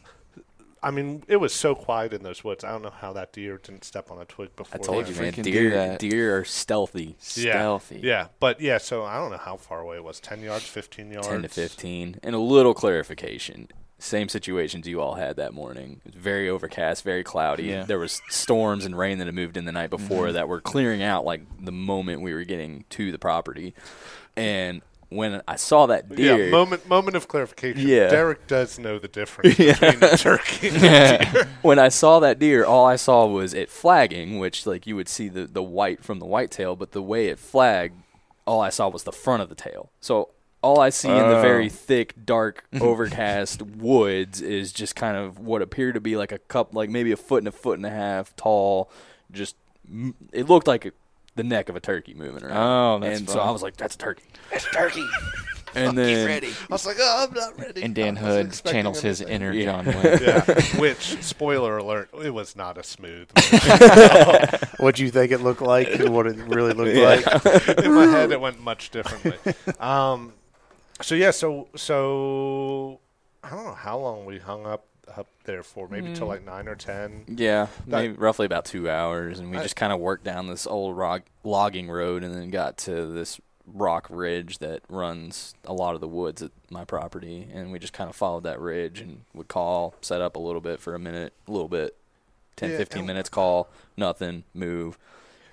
I 0.81 0.91
mean, 0.91 1.23
it 1.27 1.37
was 1.37 1.53
so 1.53 1.75
quiet 1.75 2.13
in 2.13 2.23
those 2.23 2.43
woods. 2.43 2.63
I 2.63 2.71
don't 2.71 2.81
know 2.81 2.89
how 2.89 3.13
that 3.13 3.33
deer 3.33 3.57
didn't 3.57 3.83
step 3.83 4.11
on 4.11 4.21
a 4.21 4.25
twig 4.25 4.55
before. 4.55 4.79
I 4.79 4.83
told 4.83 5.05
that. 5.05 5.09
you, 5.13 5.21
man. 5.21 5.33
freaking 5.33 5.43
do 5.43 5.51
Deer, 5.51 5.69
that. 5.71 5.99
deer 5.99 6.37
are 6.37 6.45
stealthy. 6.45 7.15
Yeah, 7.35 7.51
Stealthy. 7.51 7.99
Yeah, 8.03 8.27
but 8.39 8.61
yeah. 8.61 8.77
So 8.77 9.03
I 9.03 9.17
don't 9.17 9.31
know 9.31 9.37
how 9.37 9.57
far 9.57 9.81
away 9.81 9.97
it 9.97 10.03
was. 10.03 10.19
Ten 10.19 10.41
yards, 10.41 10.65
fifteen 10.65 11.11
yards, 11.11 11.27
Ten 11.27 11.41
to 11.41 11.49
fifteen, 11.49 12.19
and 12.23 12.35
a 12.35 12.39
little 12.39 12.73
clarification. 12.73 13.67
Same 14.01 14.29
situations 14.29 14.87
you 14.87 15.01
all 15.01 15.15
had 15.15 15.35
that 15.35 15.53
morning. 15.53 15.99
It 16.05 16.13
was 16.13 16.21
very 16.23 16.49
overcast, 16.49 17.03
very 17.03 17.23
cloudy. 17.23 17.63
Yeah. 17.63 17.83
There 17.83 17.99
was 17.99 18.21
storms 18.29 18.85
and 18.85 18.97
rain 18.97 19.17
that 19.17 19.25
had 19.25 19.35
moved 19.35 19.57
in 19.57 19.65
the 19.65 19.73
night 19.73 19.89
before 19.89 20.27
mm-hmm. 20.27 20.35
that 20.35 20.47
were 20.47 20.61
clearing 20.61 21.03
out 21.03 21.25
like 21.25 21.41
the 21.59 21.73
moment 21.73 22.21
we 22.21 22.33
were 22.33 22.45
getting 22.45 22.85
to 22.91 23.11
the 23.11 23.19
property. 23.19 23.73
And 24.37 24.81
when 25.09 25.41
I 25.47 25.55
saw 25.55 25.87
that 25.87 26.07
deer, 26.15 26.45
Yeah, 26.45 26.51
moment 26.51 26.87
moment 26.87 27.15
of 27.17 27.27
clarification. 27.27 27.87
Yeah. 27.87 28.09
Derek 28.09 28.45
does 28.47 28.77
know 28.79 28.99
the 28.99 29.07
difference 29.07 29.57
between 29.57 30.03
a 30.03 30.17
turkey 30.17 30.67
and 30.69 30.77
a 30.77 31.31
deer. 31.31 31.49
when 31.61 31.79
I 31.79 31.89
saw 31.89 32.19
that 32.19 32.37
deer, 32.39 32.63
all 32.65 32.85
I 32.85 32.95
saw 32.95 33.25
was 33.25 33.53
it 33.53 33.69
flagging, 33.69 34.39
which 34.39 34.65
like 34.65 34.85
you 34.87 34.95
would 34.95 35.09
see 35.09 35.27
the 35.27 35.45
the 35.45 35.63
white 35.63 36.03
from 36.03 36.19
the 36.19 36.25
white 36.25 36.51
tail, 36.51 36.75
but 36.75 36.91
the 36.91 37.01
way 37.01 37.27
it 37.27 37.39
flagged, 37.39 37.95
all 38.45 38.61
I 38.61 38.69
saw 38.69 38.87
was 38.87 39.03
the 39.03 39.11
front 39.11 39.41
of 39.41 39.49
the 39.49 39.55
tail. 39.55 39.89
So 39.99 40.29
all 40.61 40.79
I 40.79 40.89
see 40.89 41.07
in 41.09 41.15
the 41.17 41.37
Oh. 41.37 41.41
very 41.41 41.69
thick, 41.69 42.13
dark, 42.25 42.65
overcast 42.81 43.61
woods 43.61 44.41
is 44.41 44.73
just 44.73 44.95
kind 44.95 45.15
of 45.17 45.39
what 45.39 45.61
appeared 45.61 45.93
to 45.95 46.01
be 46.01 46.17
like 46.17 46.31
a 46.33 46.37
cup, 46.37 46.75
like 46.75 46.89
maybe 46.89 47.11
a 47.11 47.17
foot 47.17 47.39
and 47.39 47.47
a 47.47 47.51
foot 47.51 47.77
and 47.79 47.85
a 47.85 47.89
half 47.89 48.35
tall. 48.35 48.91
Just 49.31 49.55
it 50.33 50.47
looked 50.49 50.67
like 50.67 50.85
a, 50.85 50.91
the 51.39 51.43
neck 51.43 51.69
of 51.69 51.75
a 51.77 51.79
turkey 51.79 52.13
moving 52.13 52.43
around. 52.43 52.57
Oh, 52.57 52.99
that's 52.99 53.19
and 53.19 53.29
so 53.29 53.37
fun. 53.37 53.47
I 53.47 53.51
was 53.51 53.63
like, 53.63 53.77
"That's 53.77 53.95
a 53.95 53.97
turkey." 53.97 54.23
It's 54.51 54.65
turkey. 54.65 55.07
And 55.75 55.95
then 55.95 56.25
ready. 56.25 56.47
I 56.47 56.73
was 56.73 56.83
like, 56.83 56.97
oh, 56.99 57.27
I'm 57.27 57.33
not 57.35 57.59
ready. 57.59 57.83
And 57.83 57.93
Dan 57.93 58.17
I 58.17 58.21
wasn't 58.21 58.37
Hood 58.37 58.45
expecting 58.47 58.73
channels 58.79 59.01
his 59.01 59.21
anything. 59.21 59.35
inner 59.35 59.53
Yeah. 59.53 59.65
John 59.65 59.85
Wayne. 60.03 60.19
Yeah. 60.19 60.61
Which, 60.79 61.21
spoiler 61.21 61.77
alert, 61.77 62.09
it 62.23 62.31
was 62.31 62.55
not 62.55 62.79
a 62.79 62.83
smooth. 62.83 63.29
What 64.79 64.95
do 64.95 65.03
you 65.03 65.11
think 65.11 65.31
it 65.31 65.41
looked 65.41 65.61
like 65.61 65.87
and 65.89 66.09
what 66.09 66.25
it 66.25 66.37
really 66.37 66.73
looked 66.73 66.95
like? 66.95 67.85
in 67.85 67.93
my 67.93 68.07
head, 68.07 68.31
it 68.31 68.41
went 68.41 68.59
much 68.59 68.89
differently. 68.89 69.53
Um, 69.79 70.33
so 71.01 71.13
yeah, 71.13 71.29
so 71.29 71.67
so 71.75 72.99
I 73.43 73.51
don't 73.51 73.65
know 73.65 73.75
how 73.75 73.99
long 73.99 74.25
we 74.25 74.39
hung 74.39 74.65
up 74.65 74.87
up 75.15 75.27
there 75.45 75.63
for, 75.63 75.87
maybe 75.87 76.13
till 76.13 76.25
hmm. 76.25 76.31
like 76.31 76.45
nine 76.45 76.67
or 76.67 76.75
ten. 76.75 77.25
Yeah, 77.27 77.67
That- 77.87 78.01
maybe 78.01 78.13
roughly 78.13 78.45
about 78.45 78.65
two 78.65 78.89
hours, 78.89 79.39
and 79.39 79.51
we 79.51 79.57
I- 79.57 79.63
just 79.63 79.75
kind 79.75 79.93
of 79.93 79.99
worked 79.99 80.23
down 80.23 80.47
this 80.47 80.67
old 80.67 80.97
rock, 80.97 81.23
logging 81.43 81.89
road, 81.89 82.23
and 82.23 82.33
then 82.33 82.49
got 82.49 82.77
to 82.79 83.05
this 83.05 83.39
rock 83.73 84.07
ridge 84.09 84.59
that 84.59 84.81
runs 84.89 85.53
a 85.65 85.73
lot 85.73 85.95
of 85.95 86.01
the 86.01 86.07
woods 86.07 86.41
at 86.41 86.51
my 86.69 86.83
property, 86.83 87.47
and 87.53 87.71
we 87.71 87.79
just 87.79 87.93
kind 87.93 88.09
of 88.09 88.15
followed 88.15 88.43
that 88.43 88.59
ridge 88.59 88.99
and 89.01 89.21
would 89.33 89.47
call, 89.47 89.95
set 90.01 90.21
up 90.21 90.35
a 90.35 90.39
little 90.39 90.61
bit 90.61 90.79
for 90.79 90.95
a 90.95 90.99
minute, 90.99 91.33
a 91.47 91.51
little 91.51 91.67
bit, 91.67 91.95
10, 92.55 92.71
Yeah, 92.71 92.77
15 92.77 93.05
minutes, 93.05 93.29
call, 93.29 93.69
nothing, 93.95 94.43
move. 94.53 94.97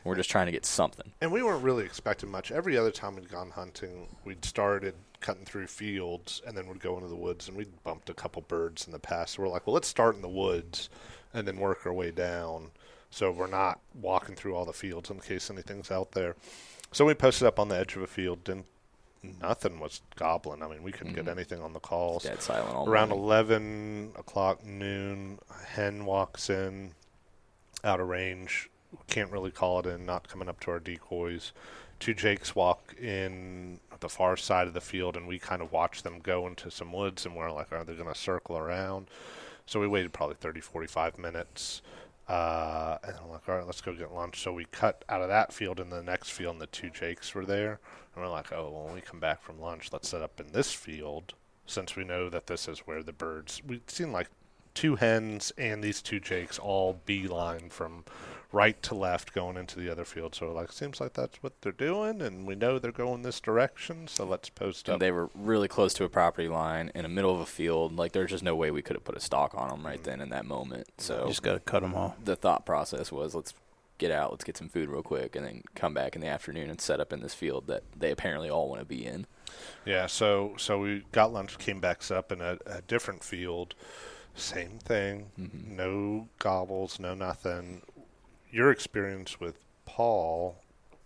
We're 0.04 0.14
just 0.14 0.30
trying 0.30 0.46
to 0.46 0.52
get 0.52 0.64
something. 0.64 1.12
And 1.20 1.32
we 1.32 1.42
weren't 1.42 1.64
really 1.64 1.84
expecting 1.84 2.30
much. 2.30 2.52
Every 2.52 2.76
other 2.76 2.92
time 2.92 3.16
we'd 3.16 3.28
gone 3.28 3.50
hunting, 3.50 4.06
we'd 4.24 4.44
started 4.44 4.94
cutting 5.20 5.44
through 5.44 5.66
fields 5.66 6.42
and 6.46 6.56
then 6.56 6.66
we'd 6.66 6.80
go 6.80 6.96
into 6.96 7.08
the 7.08 7.16
woods 7.16 7.48
and 7.48 7.56
we'd 7.56 7.82
bumped 7.84 8.10
a 8.10 8.14
couple 8.14 8.42
birds 8.42 8.86
in 8.86 8.92
the 8.92 8.98
past. 8.98 9.34
So 9.34 9.42
we're 9.42 9.48
like, 9.48 9.66
well, 9.66 9.74
let's 9.74 9.88
start 9.88 10.16
in 10.16 10.22
the 10.22 10.28
woods 10.28 10.88
and 11.34 11.46
then 11.46 11.58
work 11.58 11.86
our 11.86 11.92
way 11.92 12.10
down. 12.10 12.70
So 13.10 13.30
we're 13.30 13.46
not 13.46 13.80
walking 13.94 14.34
through 14.34 14.54
all 14.54 14.64
the 14.64 14.72
fields 14.72 15.10
in 15.10 15.20
case 15.20 15.50
anything's 15.50 15.90
out 15.90 16.12
there. 16.12 16.36
So 16.92 17.04
we 17.04 17.14
posted 17.14 17.46
up 17.46 17.58
on 17.58 17.68
the 17.68 17.76
edge 17.76 17.96
of 17.96 18.02
a 18.02 18.06
field. 18.06 18.44
Didn't 18.44 18.66
nothing 19.40 19.80
was 19.80 20.00
gobbling. 20.16 20.62
I 20.62 20.68
mean, 20.68 20.82
we 20.82 20.92
couldn't 20.92 21.14
get 21.14 21.24
mm-hmm. 21.24 21.38
anything 21.38 21.60
on 21.60 21.72
the 21.72 21.80
calls. 21.80 22.24
Dead 22.24 22.42
silent 22.42 22.74
all 22.74 22.88
Around 22.88 23.10
morning. 23.10 23.24
11 23.24 24.12
o'clock 24.16 24.64
noon, 24.64 25.38
a 25.50 25.66
hen 25.66 26.04
walks 26.04 26.50
in 26.50 26.92
out 27.84 28.00
of 28.00 28.08
range. 28.08 28.70
Can't 29.08 29.30
really 29.30 29.50
call 29.50 29.80
it 29.80 29.86
in, 29.86 30.06
not 30.06 30.28
coming 30.28 30.48
up 30.48 30.60
to 30.60 30.70
our 30.70 30.80
decoys. 30.80 31.52
Two 31.98 32.14
Jakes 32.14 32.54
walk 32.54 32.94
in 33.00 33.80
the 34.00 34.08
far 34.08 34.36
side 34.36 34.66
of 34.66 34.74
the 34.74 34.80
field, 34.80 35.16
and 35.16 35.26
we 35.26 35.38
kind 35.38 35.62
of 35.62 35.72
watch 35.72 36.02
them 36.02 36.20
go 36.22 36.46
into 36.46 36.70
some 36.70 36.92
woods, 36.92 37.26
and 37.26 37.34
we're 37.34 37.50
like, 37.50 37.72
are 37.72 37.84
they 37.84 37.94
going 37.94 38.12
to 38.12 38.18
circle 38.18 38.56
around? 38.56 39.08
So 39.66 39.80
we 39.80 39.88
waited 39.88 40.12
probably 40.12 40.36
30, 40.36 40.60
45 40.60 41.18
minutes. 41.18 41.82
Uh, 42.28 42.98
and 43.04 43.14
I'm 43.22 43.30
like, 43.30 43.48
all 43.48 43.56
right, 43.56 43.66
let's 43.66 43.80
go 43.80 43.94
get 43.94 44.12
lunch. 44.12 44.40
So 44.40 44.52
we 44.52 44.66
cut 44.72 45.04
out 45.08 45.22
of 45.22 45.28
that 45.28 45.52
field 45.52 45.80
in 45.80 45.90
the 45.90 46.02
next 46.02 46.30
field, 46.30 46.54
and 46.54 46.60
the 46.60 46.66
two 46.66 46.90
Jakes 46.90 47.34
were 47.34 47.46
there. 47.46 47.80
And 48.14 48.24
we're 48.24 48.30
like, 48.30 48.52
oh, 48.52 48.84
when 48.84 48.94
we 48.94 49.00
come 49.00 49.20
back 49.20 49.42
from 49.42 49.60
lunch, 49.60 49.92
let's 49.92 50.08
set 50.08 50.22
up 50.22 50.40
in 50.40 50.52
this 50.52 50.72
field 50.72 51.34
since 51.66 51.96
we 51.96 52.04
know 52.04 52.28
that 52.28 52.46
this 52.46 52.68
is 52.68 52.80
where 52.80 53.02
the 53.02 53.12
birds. 53.12 53.62
We've 53.66 53.82
seen 53.88 54.12
like 54.12 54.28
two 54.74 54.96
hens 54.96 55.52
and 55.56 55.82
these 55.82 56.02
two 56.02 56.20
jakes 56.20 56.58
all 56.58 57.00
beeline 57.06 57.70
from 57.70 58.04
right 58.56 58.82
to 58.82 58.94
left 58.94 59.34
going 59.34 59.58
into 59.58 59.78
the 59.78 59.90
other 59.90 60.06
field. 60.06 60.34
So 60.34 60.50
like, 60.50 60.72
seems 60.72 60.98
like 60.98 61.12
that's 61.12 61.42
what 61.42 61.52
they're 61.60 61.72
doing, 61.72 62.22
and 62.22 62.46
we 62.46 62.54
know 62.54 62.78
they're 62.78 62.90
going 62.90 63.20
this 63.20 63.38
direction. 63.38 64.08
So 64.08 64.24
let's 64.24 64.48
post 64.48 64.88
up. 64.88 64.98
They 64.98 65.10
were 65.10 65.28
really 65.34 65.68
close 65.68 65.92
to 65.94 66.04
a 66.04 66.08
property 66.08 66.48
line 66.48 66.90
in 66.94 67.02
the 67.02 67.08
middle 67.10 67.34
of 67.34 67.40
a 67.40 67.46
field. 67.46 67.94
Like, 67.96 68.12
there's 68.12 68.30
just 68.30 68.42
no 68.42 68.56
way 68.56 68.70
we 68.70 68.80
could 68.80 68.96
have 68.96 69.04
put 69.04 69.16
a 69.16 69.20
stock 69.20 69.54
on 69.54 69.68
them 69.68 69.84
right 69.84 69.96
mm-hmm. 69.96 70.04
then 70.04 70.20
in 70.22 70.30
that 70.30 70.46
moment. 70.46 70.86
So 70.96 71.22
You 71.22 71.28
just 71.28 71.42
got 71.42 71.52
to 71.52 71.60
cut 71.60 71.82
them 71.82 71.94
off. 71.94 72.16
the 72.24 72.34
thought 72.34 72.64
process 72.64 73.12
was 73.12 73.34
let's 73.34 73.52
get 73.98 74.10
out, 74.10 74.30
let's 74.30 74.44
get 74.44 74.56
some 74.56 74.70
food 74.70 74.88
real 74.88 75.02
quick, 75.02 75.36
and 75.36 75.44
then 75.44 75.62
come 75.74 75.92
back 75.92 76.14
in 76.16 76.22
the 76.22 76.28
afternoon 76.28 76.70
and 76.70 76.80
set 76.80 76.98
up 76.98 77.12
in 77.12 77.20
this 77.20 77.34
field 77.34 77.66
that 77.66 77.82
they 77.94 78.10
apparently 78.10 78.48
all 78.48 78.68
want 78.70 78.80
to 78.80 78.86
be 78.86 79.04
in. 79.04 79.26
Yeah, 79.84 80.06
so 80.06 80.54
so 80.56 80.78
we 80.78 81.04
got 81.12 81.32
lunch, 81.32 81.58
came 81.58 81.80
back, 81.80 82.02
set 82.02 82.16
up 82.16 82.32
in 82.32 82.40
a, 82.40 82.58
a 82.66 82.80
different 82.82 83.22
field. 83.22 83.74
Same 84.34 84.78
thing. 84.78 85.30
Mm-hmm. 85.38 85.76
No 85.76 86.28
gobbles, 86.38 86.98
no 86.98 87.14
nothing. 87.14 87.82
Your 88.50 88.70
experience 88.70 89.40
with 89.40 89.58
Paul 89.84 90.56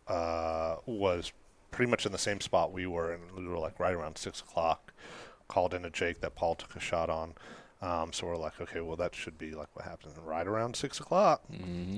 uh, 0.07 0.77
was 0.87 1.33
pretty 1.71 1.91
much 1.91 2.07
in 2.07 2.13
the 2.13 2.19
same 2.19 2.41
spot 2.41 2.73
we 2.73 2.87
were, 2.87 3.13
and 3.13 3.23
we 3.33 3.47
were 3.47 3.59
like 3.59 3.79
right 3.79 3.95
around 3.95 4.19
six 4.19 4.41
o'clock. 4.41 4.93
Called 5.49 5.75
in 5.75 5.85
a 5.85 5.91
Jake 5.91 6.21
that 6.21 6.37
Paul 6.37 6.55
took 6.55 6.77
a 6.77 6.81
shot 6.81 7.11
on. 7.11 7.35
Um, 7.83 8.13
so 8.13 8.27
we're 8.27 8.37
like, 8.37 8.61
okay, 8.61 8.81
well 8.81 8.97
that 8.97 9.15
should 9.15 9.37
be 9.39 9.53
like 9.53 9.69
what 9.75 9.85
happens. 9.85 10.17
And 10.17 10.27
right 10.27 10.47
around 10.47 10.77
six 10.77 11.01
o'clock, 11.01 11.43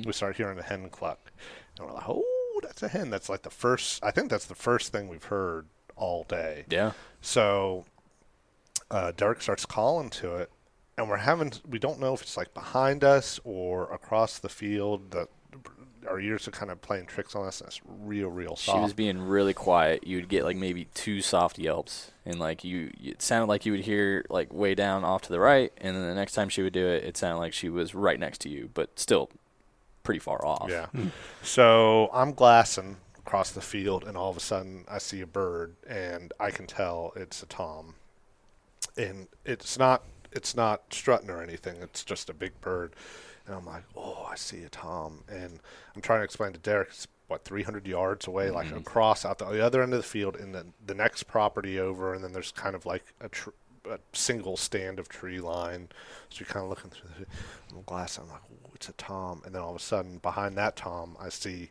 we 0.06 0.12
start 0.12 0.36
hearing 0.36 0.58
a 0.58 0.62
hen 0.62 0.88
cluck, 0.88 1.32
and 1.78 1.86
we're 1.86 1.92
like, 1.92 2.08
oh, 2.08 2.60
that's 2.62 2.82
a 2.82 2.88
hen. 2.88 3.10
That's 3.10 3.28
like 3.28 3.42
the 3.42 3.50
first. 3.50 4.02
I 4.02 4.10
think 4.10 4.30
that's 4.30 4.46
the 4.46 4.54
first 4.54 4.92
thing 4.92 5.08
we've 5.08 5.24
heard 5.24 5.66
all 5.96 6.24
day. 6.24 6.64
Yeah. 6.70 6.92
So 7.20 7.84
uh, 8.90 9.12
Derek 9.16 9.42
starts 9.42 9.66
calling 9.66 10.08
to 10.10 10.36
it, 10.36 10.50
and 10.96 11.08
we're 11.08 11.16
having 11.16 11.52
we 11.68 11.78
don't 11.78 12.00
know 12.00 12.14
if 12.14 12.22
it's 12.22 12.36
like 12.36 12.54
behind 12.54 13.04
us 13.04 13.40
or 13.44 13.92
across 13.92 14.38
the 14.38 14.48
field. 14.48 15.10
That 15.12 15.28
our 16.08 16.20
ears 16.20 16.48
are 16.48 16.50
kind 16.50 16.70
of 16.70 16.80
playing 16.82 17.06
tricks 17.06 17.34
on 17.34 17.46
us. 17.46 17.60
And 17.60 17.68
it's 17.68 17.80
real, 17.86 18.28
real 18.28 18.50
soft. 18.50 18.60
She 18.60 18.70
soft. 18.70 18.82
was 18.82 18.92
being 18.92 19.18
really 19.18 19.54
quiet. 19.54 20.06
You'd 20.06 20.28
get 20.28 20.44
like 20.44 20.56
maybe 20.56 20.86
two 20.94 21.20
soft 21.20 21.58
yelps, 21.58 22.12
and 22.24 22.38
like 22.38 22.64
you, 22.64 22.90
it 23.02 23.22
sounded 23.22 23.46
like 23.46 23.64
you 23.66 23.72
would 23.72 23.82
hear 23.82 24.24
like 24.28 24.52
way 24.52 24.74
down 24.74 25.04
off 25.04 25.22
to 25.22 25.28
the 25.30 25.40
right, 25.40 25.72
and 25.78 25.96
then 25.96 26.02
the 26.06 26.14
next 26.14 26.32
time 26.32 26.48
she 26.48 26.62
would 26.62 26.72
do 26.72 26.86
it, 26.86 27.04
it 27.04 27.16
sounded 27.16 27.38
like 27.38 27.52
she 27.52 27.68
was 27.68 27.94
right 27.94 28.18
next 28.18 28.40
to 28.42 28.48
you, 28.48 28.70
but 28.74 28.98
still 28.98 29.30
pretty 30.02 30.20
far 30.20 30.44
off. 30.44 30.68
yeah. 30.68 30.86
Hmm. 30.86 31.08
So 31.42 32.10
I'm 32.12 32.32
glassing 32.32 32.96
across 33.18 33.52
the 33.52 33.60
field, 33.60 34.04
and 34.04 34.16
all 34.16 34.30
of 34.30 34.36
a 34.36 34.40
sudden 34.40 34.84
I 34.88 34.98
see 34.98 35.20
a 35.20 35.26
bird, 35.26 35.76
and 35.88 36.32
I 36.40 36.50
can 36.50 36.66
tell 36.66 37.12
it's 37.16 37.42
a 37.42 37.46
tom. 37.46 37.94
And 38.96 39.28
it's 39.44 39.78
not 39.78 40.02
it's 40.32 40.56
not 40.56 40.82
strutting 40.90 41.30
or 41.30 41.42
anything. 41.42 41.76
It's 41.82 42.04
just 42.04 42.30
a 42.30 42.34
big 42.34 42.60
bird. 42.60 42.94
And 43.46 43.56
I'm 43.56 43.66
like, 43.66 43.84
oh, 43.96 44.28
I 44.30 44.36
see 44.36 44.62
a 44.62 44.68
tom. 44.68 45.24
And 45.28 45.60
I'm 45.94 46.02
trying 46.02 46.20
to 46.20 46.24
explain 46.24 46.52
to 46.52 46.58
Derek, 46.58 46.88
it's 46.88 47.08
what 47.26 47.44
300 47.44 47.86
yards 47.86 48.26
away, 48.26 48.50
like 48.50 48.68
mm-hmm. 48.68 48.78
across 48.78 49.24
out 49.24 49.38
the, 49.38 49.46
the 49.46 49.64
other 49.64 49.82
end 49.82 49.92
of 49.94 49.98
the 49.98 50.06
field, 50.06 50.36
in 50.36 50.52
the 50.52 50.66
the 50.86 50.94
next 50.94 51.24
property 51.24 51.80
over, 51.80 52.14
and 52.14 52.22
then 52.22 52.32
there's 52.32 52.52
kind 52.52 52.76
of 52.76 52.84
like 52.86 53.02
a, 53.20 53.28
tr- 53.28 53.50
a 53.90 53.98
single 54.12 54.56
stand 54.56 54.98
of 54.98 55.08
tree 55.08 55.40
line. 55.40 55.88
So 56.28 56.40
you're 56.40 56.52
kind 56.52 56.64
of 56.64 56.70
looking 56.70 56.90
through 56.90 57.26
the 57.70 57.82
glass. 57.82 58.18
I'm 58.18 58.28
like, 58.28 58.42
oh, 58.50 58.70
it's 58.74 58.88
a 58.88 58.92
tom. 58.92 59.42
And 59.44 59.54
then 59.54 59.62
all 59.62 59.70
of 59.70 59.76
a 59.76 59.80
sudden, 59.80 60.18
behind 60.18 60.56
that 60.58 60.76
tom, 60.76 61.16
I 61.18 61.30
see 61.30 61.70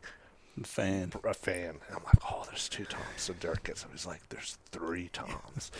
Fan. 0.64 1.12
a 1.24 1.34
fan. 1.34 1.76
And 1.88 1.96
I'm 1.96 2.04
like, 2.04 2.18
oh, 2.30 2.44
there's 2.46 2.68
two 2.68 2.84
toms. 2.84 3.04
So 3.16 3.32
Derek 3.32 3.64
gets 3.64 3.84
up. 3.84 3.90
He's 3.92 4.06
like, 4.06 4.28
there's 4.28 4.58
three 4.70 5.08
toms. 5.12 5.70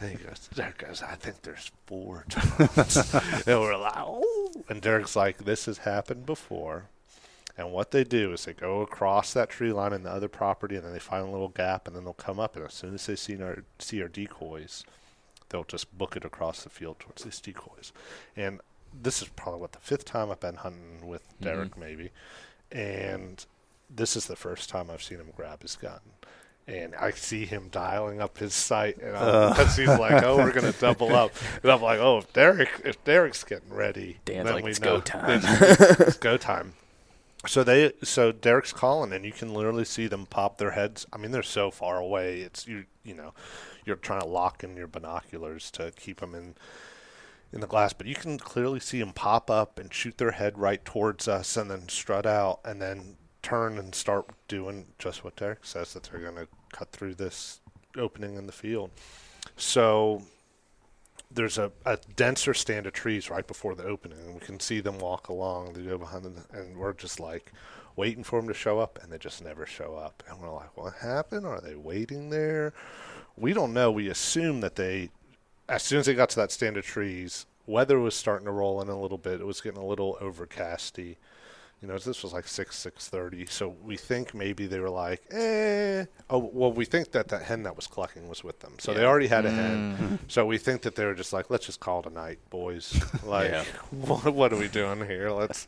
and 0.00 0.10
he 0.10 0.24
goes, 0.24 0.48
Derek 0.54 0.78
goes, 0.78 1.02
I 1.02 1.16
think 1.16 1.42
there's 1.42 1.70
four 1.86 2.24
toms. 2.30 3.14
and 3.46 3.60
we're 3.60 3.76
like, 3.76 3.92
oh. 3.96 4.50
And 4.68 4.80
Derek's 4.80 5.16
like, 5.16 5.38
this 5.44 5.66
has 5.66 5.78
happened 5.78 6.24
before. 6.24 6.84
And 7.58 7.72
what 7.72 7.90
they 7.90 8.04
do 8.04 8.32
is 8.32 8.44
they 8.44 8.54
go 8.54 8.80
across 8.80 9.34
that 9.34 9.50
tree 9.50 9.72
line 9.72 9.92
in 9.92 10.04
the 10.04 10.10
other 10.10 10.28
property, 10.28 10.76
and 10.76 10.84
then 10.84 10.92
they 10.92 10.98
find 10.98 11.26
a 11.26 11.30
little 11.30 11.50
gap, 11.50 11.86
and 11.86 11.94
then 11.94 12.04
they'll 12.04 12.14
come 12.14 12.40
up. 12.40 12.56
And 12.56 12.64
as 12.64 12.72
soon 12.72 12.94
as 12.94 13.04
they 13.04 13.16
see 13.16 13.40
our 13.42 13.64
see 13.78 14.00
our 14.00 14.08
decoys, 14.08 14.84
they'll 15.50 15.64
just 15.64 15.96
book 15.96 16.16
it 16.16 16.24
across 16.24 16.62
the 16.62 16.70
field 16.70 16.98
towards 16.98 17.24
these 17.24 17.40
decoys. 17.40 17.92
And 18.36 18.60
this 18.98 19.20
is 19.20 19.28
probably 19.28 19.60
what 19.60 19.72
the 19.72 19.80
fifth 19.80 20.06
time 20.06 20.30
I've 20.30 20.40
been 20.40 20.56
hunting 20.56 21.06
with 21.06 21.22
Derek, 21.40 21.72
mm-hmm. 21.72 21.80
maybe. 21.80 22.10
And 22.70 23.44
this 23.94 24.16
is 24.16 24.26
the 24.26 24.36
first 24.36 24.68
time 24.68 24.90
I've 24.90 25.02
seen 25.02 25.18
him 25.18 25.32
grab 25.36 25.62
his 25.62 25.76
gun. 25.76 26.00
And 26.66 26.94
I 26.94 27.10
see 27.10 27.44
him 27.44 27.68
dialing 27.72 28.20
up 28.20 28.38
his 28.38 28.54
sight, 28.54 28.98
and 28.98 29.16
I'm, 29.16 29.28
uh. 29.28 29.48
because 29.48 29.76
he's 29.76 29.88
like, 29.88 30.22
"Oh, 30.22 30.36
we're 30.36 30.52
gonna 30.52 30.72
double 30.80 31.12
up," 31.12 31.32
and 31.60 31.72
I'm 31.72 31.82
like, 31.82 31.98
"Oh, 31.98 32.18
if 32.18 32.32
Derek, 32.32 32.68
if 32.84 33.02
Derek's 33.02 33.42
getting 33.42 33.74
ready, 33.74 34.18
Dan's 34.24 34.46
then 34.46 34.54
like, 34.54 34.64
we 34.64 34.70
"It's 34.70 34.80
know 34.80 34.98
go 34.98 35.00
time." 35.00 35.42
It's, 35.42 36.00
it's 36.00 36.16
go 36.18 36.36
time." 36.36 36.74
So 37.48 37.64
they, 37.64 37.92
so 38.04 38.30
Derek's 38.30 38.72
calling, 38.72 39.12
and 39.12 39.24
you 39.24 39.32
can 39.32 39.52
literally 39.52 39.84
see 39.84 40.06
them 40.06 40.24
pop 40.26 40.58
their 40.58 40.70
heads. 40.70 41.04
I 41.12 41.16
mean, 41.16 41.32
they're 41.32 41.42
so 41.42 41.72
far 41.72 41.98
away. 41.98 42.42
It's 42.42 42.68
you, 42.68 42.84
you 43.02 43.14
know, 43.14 43.34
you're 43.84 43.96
trying 43.96 44.20
to 44.20 44.28
lock 44.28 44.62
in 44.62 44.76
your 44.76 44.86
binoculars 44.86 45.68
to 45.72 45.90
keep 45.90 46.20
them 46.20 46.32
in 46.32 46.54
in 47.52 47.60
the 47.60 47.66
glass, 47.66 47.92
but 47.92 48.06
you 48.06 48.14
can 48.14 48.38
clearly 48.38 48.78
see 48.78 49.00
them 49.00 49.12
pop 49.12 49.50
up 49.50 49.78
and 49.78 49.92
shoot 49.92 50.16
their 50.16 50.30
head 50.30 50.58
right 50.58 50.84
towards 50.84 51.26
us, 51.26 51.56
and 51.56 51.68
then 51.68 51.88
strut 51.88 52.24
out, 52.24 52.60
and 52.64 52.80
then 52.80 53.16
turn 53.42 53.78
and 53.78 53.94
start 53.94 54.26
doing 54.48 54.86
just 54.98 55.24
what 55.24 55.36
Derek 55.36 55.64
says 55.64 55.92
that 55.94 56.04
they're 56.04 56.20
going 56.20 56.36
to 56.36 56.48
cut 56.72 56.90
through 56.90 57.14
this 57.14 57.60
opening 57.96 58.36
in 58.36 58.46
the 58.46 58.52
field. 58.52 58.90
So 59.56 60.22
there's 61.30 61.58
a, 61.58 61.72
a 61.84 61.98
denser 62.16 62.54
stand 62.54 62.86
of 62.86 62.92
trees 62.92 63.30
right 63.30 63.46
before 63.46 63.74
the 63.74 63.84
opening, 63.84 64.18
and 64.18 64.34
we 64.34 64.40
can 64.40 64.60
see 64.60 64.80
them 64.80 64.98
walk 64.98 65.28
along. 65.28 65.72
They 65.72 65.82
go 65.82 65.98
behind 65.98 66.24
them, 66.24 66.44
and 66.52 66.76
we're 66.76 66.92
just 66.92 67.20
like, 67.20 67.52
waiting 67.96 68.24
for 68.24 68.40
them 68.40 68.48
to 68.48 68.54
show 68.54 68.78
up, 68.78 68.98
and 69.02 69.12
they 69.12 69.18
just 69.18 69.42
never 69.42 69.66
show 69.66 69.96
up. 69.96 70.22
And 70.28 70.40
we're 70.40 70.52
like, 70.52 70.76
what 70.76 70.94
happened? 70.94 71.46
Are 71.46 71.60
they 71.60 71.74
waiting 71.74 72.30
there? 72.30 72.72
We 73.36 73.52
don't 73.52 73.72
know. 73.72 73.90
We 73.90 74.08
assume 74.08 74.60
that 74.60 74.76
they, 74.76 75.10
as 75.68 75.82
soon 75.82 76.00
as 76.00 76.06
they 76.06 76.14
got 76.14 76.30
to 76.30 76.36
that 76.36 76.52
stand 76.52 76.76
of 76.76 76.84
trees, 76.84 77.46
weather 77.66 77.98
was 77.98 78.14
starting 78.14 78.46
to 78.46 78.52
roll 78.52 78.80
in 78.80 78.88
a 78.88 79.00
little 79.00 79.18
bit. 79.18 79.40
It 79.40 79.46
was 79.46 79.60
getting 79.60 79.80
a 79.80 79.86
little 79.86 80.16
overcasty. 80.20 81.16
You 81.82 81.88
know, 81.88 81.98
this 81.98 82.22
was 82.22 82.32
like 82.32 82.46
six 82.46 82.78
six 82.78 83.08
thirty, 83.08 83.44
so 83.46 83.74
we 83.82 83.96
think 83.96 84.34
maybe 84.34 84.66
they 84.68 84.78
were 84.78 84.88
like, 84.88 85.20
eh. 85.32 86.04
Oh, 86.30 86.38
well, 86.38 86.72
we 86.72 86.84
think 86.84 87.10
that 87.10 87.26
that 87.28 87.42
hen 87.42 87.64
that 87.64 87.74
was 87.74 87.88
clucking 87.88 88.28
was 88.28 88.44
with 88.44 88.60
them, 88.60 88.74
so 88.78 88.94
they 88.94 89.04
already 89.04 89.26
had 89.26 89.44
a 89.46 89.50
hen. 89.50 90.20
So 90.28 90.46
we 90.46 90.58
think 90.58 90.82
that 90.82 90.94
they 90.94 91.04
were 91.04 91.14
just 91.14 91.32
like, 91.32 91.50
let's 91.50 91.66
just 91.66 91.80
call 91.80 91.98
it 92.00 92.06
a 92.06 92.10
night, 92.10 92.38
boys. 92.50 92.98
Like, 93.24 93.50
Yeah. 93.50 93.64
what, 93.90 94.32
what 94.32 94.52
are 94.52 94.56
we 94.56 94.68
doing 94.68 95.04
here? 95.06 95.30
Let's. 95.30 95.66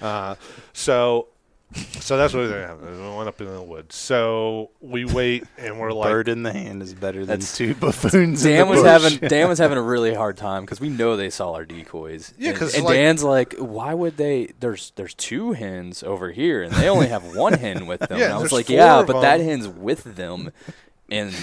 Uh, 0.00 0.36
so, 0.72 1.28
so 1.74 2.16
that's 2.16 2.32
what 2.32 2.44
we 2.44 2.48
We 2.48 3.16
went 3.16 3.28
up 3.28 3.40
in 3.40 3.52
the 3.52 3.60
woods. 3.60 3.96
So 3.96 4.70
we 4.80 5.04
wait, 5.04 5.44
and 5.58 5.78
we're 5.80 5.92
like, 5.92 6.08
Bird 6.10 6.28
in 6.28 6.42
the 6.44 6.52
hand 6.52 6.80
is 6.82 6.94
better 6.94 7.18
than 7.20 7.26
That's- 7.40 7.56
two 7.56 7.74
buffoons. 7.74 8.44
in 8.44 8.52
Dan 8.52 8.66
the 8.66 8.70
was 8.70 8.82
bush. 8.82 9.02
having 9.18 9.18
Dan 9.28 9.48
was 9.48 9.58
having 9.58 9.76
a 9.76 9.82
really 9.82 10.14
hard 10.14 10.36
time 10.36 10.62
because 10.62 10.80
we 10.80 10.88
know 10.88 11.16
they 11.16 11.28
saw 11.30 11.52
our 11.52 11.64
decoys. 11.64 12.32
Yeah, 12.38 12.50
And- 12.50 12.58
'cause, 12.58 12.74
and, 12.74 12.84
like- 12.84 12.94
Dan's 12.94 13.24
like, 13.24 13.54
why 13.58 13.92
would 13.94 14.16
they? 14.16 14.52
There's 14.60 14.92
there's 14.96 15.14
two 15.14 15.52
hens 15.52 16.02
over 16.02 16.30
here, 16.30 16.62
and 16.62 16.72
they 16.72 16.88
only 16.88 17.08
have 17.08 17.34
one 17.36 17.54
hen 17.54 17.86
with 17.86 18.00
them. 18.00 18.18
Yeah, 18.18 18.26
and 18.26 18.34
I 18.34 18.36
was 18.38 18.42
there's 18.44 18.52
like, 18.52 18.66
four 18.66 18.76
yeah, 18.76 19.00
of 19.00 19.06
but 19.08 19.20
that 19.22 19.38
them. 19.38 19.46
hen's 19.48 19.68
with 19.68 20.04
them, 20.16 20.52
and 21.10 21.34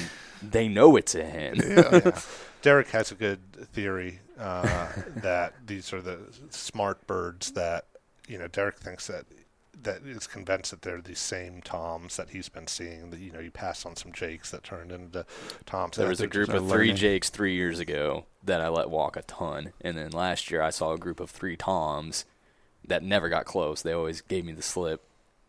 they 0.41 0.67
know 0.69 0.95
it's 0.95 1.15
a 1.15 1.23
hen. 1.25 1.55
yeah. 1.57 2.19
Derek 2.61 2.87
has 2.91 3.11
a 3.11 3.15
good 3.15 3.39
theory 3.73 4.21
uh, 4.39 4.87
that 5.17 5.53
these 5.67 5.91
are 5.91 6.01
the 6.01 6.17
smart 6.49 7.05
birds 7.07 7.51
that 7.51 7.87
you 8.27 8.37
know. 8.37 8.47
Derek 8.47 8.77
thinks 8.77 9.07
that 9.07 9.25
that 9.81 10.03
is 10.05 10.27
convinced 10.27 10.71
that 10.71 10.81
they're 10.81 11.01
the 11.01 11.15
same 11.15 11.61
toms 11.61 12.17
that 12.17 12.29
he's 12.29 12.49
been 12.49 12.67
seeing. 12.67 13.09
That 13.09 13.19
you 13.19 13.31
know, 13.31 13.39
you 13.39 13.51
pass 13.51 13.85
on 13.85 13.95
some 13.95 14.11
jakes 14.11 14.51
that 14.51 14.63
turned 14.63 14.91
into 14.91 15.25
toms. 15.65 15.97
There 15.97 16.07
was 16.07 16.21
a 16.21 16.27
group 16.27 16.49
of 16.49 16.61
three 16.61 16.87
learning. 16.87 16.95
jakes 16.95 17.29
three 17.29 17.55
years 17.55 17.79
ago 17.79 18.25
that 18.43 18.61
I 18.61 18.69
let 18.69 18.89
walk 18.89 19.17
a 19.17 19.23
ton, 19.23 19.73
and 19.81 19.97
then 19.97 20.11
last 20.11 20.51
year 20.51 20.61
I 20.61 20.69
saw 20.69 20.93
a 20.93 20.97
group 20.97 21.19
of 21.19 21.29
three 21.29 21.57
toms 21.57 22.25
that 22.85 23.03
never 23.03 23.29
got 23.29 23.45
close. 23.45 23.81
They 23.81 23.93
always 23.93 24.21
gave 24.21 24.45
me 24.45 24.53
the 24.53 24.61
slip. 24.61 25.01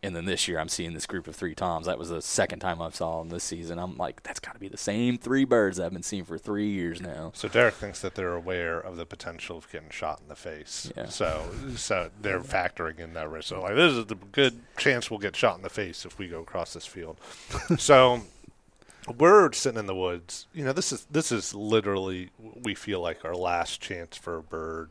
And 0.05 0.15
then 0.15 0.25
this 0.25 0.47
year 0.47 0.59
I'm 0.59 0.69
seeing 0.69 0.93
this 0.93 1.05
group 1.05 1.27
of 1.27 1.35
three 1.35 1.55
toms. 1.55 1.87
That 1.87 1.97
was 1.97 2.09
the 2.09 2.21
second 2.21 2.59
time 2.59 2.81
I 2.81 2.89
saw 2.91 3.19
them 3.19 3.29
this 3.29 3.43
season. 3.43 3.79
I'm 3.79 3.97
like, 3.97 4.23
that's 4.23 4.39
got 4.39 4.53
to 4.53 4.59
be 4.59 4.67
the 4.67 4.77
same 4.77 5.17
three 5.17 5.45
birds 5.45 5.77
that 5.77 5.85
I've 5.85 5.93
been 5.93 6.03
seeing 6.03 6.25
for 6.25 6.37
three 6.37 6.69
years 6.69 7.01
now. 7.01 7.31
So 7.33 7.47
Derek 7.47 7.75
thinks 7.75 8.01
that 8.01 8.15
they're 8.15 8.35
aware 8.35 8.79
of 8.79 8.97
the 8.97 9.05
potential 9.05 9.57
of 9.57 9.71
getting 9.71 9.89
shot 9.89 10.21
in 10.21 10.27
the 10.27 10.35
face. 10.35 10.91
Yeah. 10.95 11.09
So 11.09 11.49
so 11.75 12.09
they're 12.21 12.39
factoring 12.39 12.99
in 12.99 13.13
that 13.13 13.29
risk. 13.29 13.49
So 13.49 13.61
like 13.61 13.75
this 13.75 13.93
is 13.93 14.05
the 14.05 14.15
good 14.15 14.61
chance 14.77 15.09
we'll 15.09 15.19
get 15.19 15.35
shot 15.35 15.57
in 15.57 15.63
the 15.63 15.69
face 15.69 16.05
if 16.05 16.19
we 16.19 16.27
go 16.27 16.41
across 16.41 16.73
this 16.73 16.85
field. 16.85 17.19
so 17.77 18.21
we're 19.17 19.51
sitting 19.53 19.79
in 19.79 19.85
the 19.85 19.95
woods. 19.95 20.47
You 20.53 20.65
know, 20.65 20.73
this 20.73 20.91
is 20.91 21.05
this 21.09 21.31
is 21.31 21.53
literally 21.53 22.29
we 22.39 22.75
feel 22.75 23.01
like 23.01 23.25
our 23.25 23.35
last 23.35 23.81
chance 23.81 24.17
for 24.17 24.37
a 24.37 24.43
bird 24.43 24.89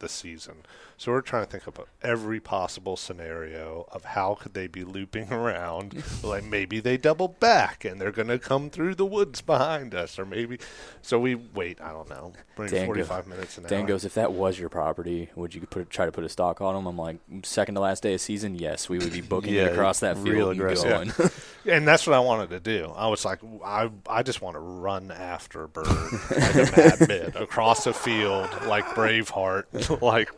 this 0.00 0.12
season. 0.12 0.56
So 0.98 1.12
we're 1.12 1.22
trying 1.22 1.44
to 1.46 1.50
think 1.50 1.66
about 1.66 1.88
every 2.02 2.40
possible 2.40 2.96
scenario 2.96 3.86
of 3.90 4.04
how 4.04 4.34
could 4.34 4.52
they 4.52 4.66
be 4.66 4.84
looping 4.84 5.32
around. 5.32 6.02
like 6.22 6.44
maybe 6.44 6.80
they 6.80 6.96
double 6.98 7.28
back 7.28 7.84
and 7.84 8.00
they're 8.00 8.10
going 8.12 8.28
to 8.28 8.38
come 8.38 8.68
through 8.68 8.96
the 8.96 9.06
woods 9.06 9.40
behind 9.40 9.94
us, 9.94 10.18
or 10.18 10.26
maybe. 10.26 10.58
So 11.02 11.18
we 11.18 11.34
wait. 11.36 11.80
I 11.80 11.92
don't 11.92 12.10
know, 12.10 12.32
go- 12.56 12.66
forty-five 12.86 13.26
minutes 13.26 13.56
an 13.56 13.64
Dan 13.64 13.82
hour. 13.82 13.86
goes, 13.88 14.04
if 14.04 14.14
that 14.14 14.32
was 14.32 14.58
your 14.58 14.68
property, 14.68 15.30
would 15.36 15.54
you 15.54 15.62
put 15.62 15.88
try 15.88 16.04
to 16.06 16.12
put 16.12 16.24
a 16.24 16.28
stock 16.28 16.60
on 16.60 16.74
them? 16.74 16.86
I'm 16.86 16.98
like, 16.98 17.18
second 17.44 17.76
to 17.76 17.80
last 17.80 18.02
day 18.02 18.14
of 18.14 18.20
season, 18.20 18.54
yes, 18.54 18.88
we 18.88 18.98
would 18.98 19.12
be 19.12 19.20
booking 19.22 19.54
Yeah, 19.54 19.66
it 19.66 19.72
across 19.72 20.00
that 20.00 20.18
field 20.18 20.58
and 20.58 20.74
going. 20.76 21.12
and 21.66 21.86
that's 21.88 22.06
what 22.06 22.14
I 22.14 22.20
wanted 22.20 22.50
to 22.50 22.60
do. 22.60 22.92
I 22.96 23.06
was 23.08 23.24
like, 23.24 23.40
I 23.64 23.90
I 24.08 24.22
just 24.22 24.42
want 24.42 24.56
to 24.56 24.60
run 24.60 25.10
after 25.10 25.62
a 25.64 25.68
bird 25.68 25.86
like 25.86 26.54
a 26.54 26.72
mad 26.76 27.08
mid 27.08 27.36
across 27.36 27.86
a 27.86 27.92
field 27.94 28.48
like 28.66 28.84
Braveheart, 28.86 29.89
like 30.00 30.30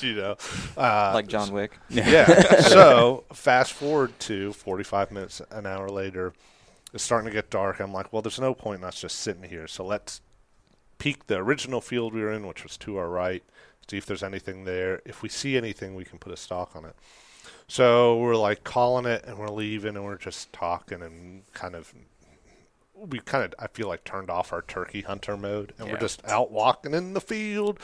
you 0.00 0.14
know, 0.14 0.36
uh, 0.76 1.10
like 1.14 1.26
John 1.26 1.52
Wick. 1.52 1.78
yeah. 1.88 2.60
so 2.60 3.24
fast 3.32 3.72
forward 3.72 4.18
to 4.20 4.52
45 4.52 5.10
minutes, 5.10 5.42
an 5.50 5.66
hour 5.66 5.88
later, 5.88 6.32
it's 6.92 7.02
starting 7.02 7.28
to 7.28 7.34
get 7.34 7.50
dark. 7.50 7.80
I'm 7.80 7.92
like, 7.92 8.12
well, 8.12 8.22
there's 8.22 8.40
no 8.40 8.54
point 8.54 8.80
in 8.80 8.84
us 8.84 9.00
just 9.00 9.16
sitting 9.16 9.42
here. 9.42 9.66
So 9.66 9.84
let's 9.84 10.20
peek 10.98 11.26
the 11.26 11.36
original 11.36 11.80
field 11.80 12.14
we 12.14 12.20
were 12.20 12.32
in, 12.32 12.46
which 12.46 12.62
was 12.62 12.76
to 12.78 12.96
our 12.96 13.08
right, 13.08 13.42
see 13.88 13.96
if 13.96 14.06
there's 14.06 14.22
anything 14.22 14.64
there. 14.64 15.00
If 15.04 15.22
we 15.22 15.28
see 15.28 15.56
anything, 15.56 15.94
we 15.94 16.04
can 16.04 16.18
put 16.18 16.32
a 16.32 16.36
stock 16.36 16.74
on 16.74 16.84
it. 16.84 16.94
So 17.66 18.16
we're 18.18 18.36
like 18.36 18.64
calling 18.64 19.04
it, 19.04 19.24
and 19.26 19.38
we're 19.38 19.50
leaving, 19.50 19.96
and 19.96 20.04
we're 20.04 20.16
just 20.16 20.52
talking 20.52 21.02
and 21.02 21.42
kind 21.52 21.74
of. 21.74 21.92
We 22.94 23.20
kind 23.20 23.44
of, 23.44 23.54
I 23.60 23.68
feel 23.68 23.86
like, 23.86 24.02
turned 24.02 24.28
off 24.28 24.52
our 24.52 24.62
turkey 24.62 25.02
hunter 25.02 25.36
mode, 25.36 25.72
and 25.78 25.88
we're 25.88 26.00
just 26.00 26.20
out 26.26 26.50
walking 26.50 26.94
in 26.94 27.12
the 27.12 27.20
field, 27.20 27.78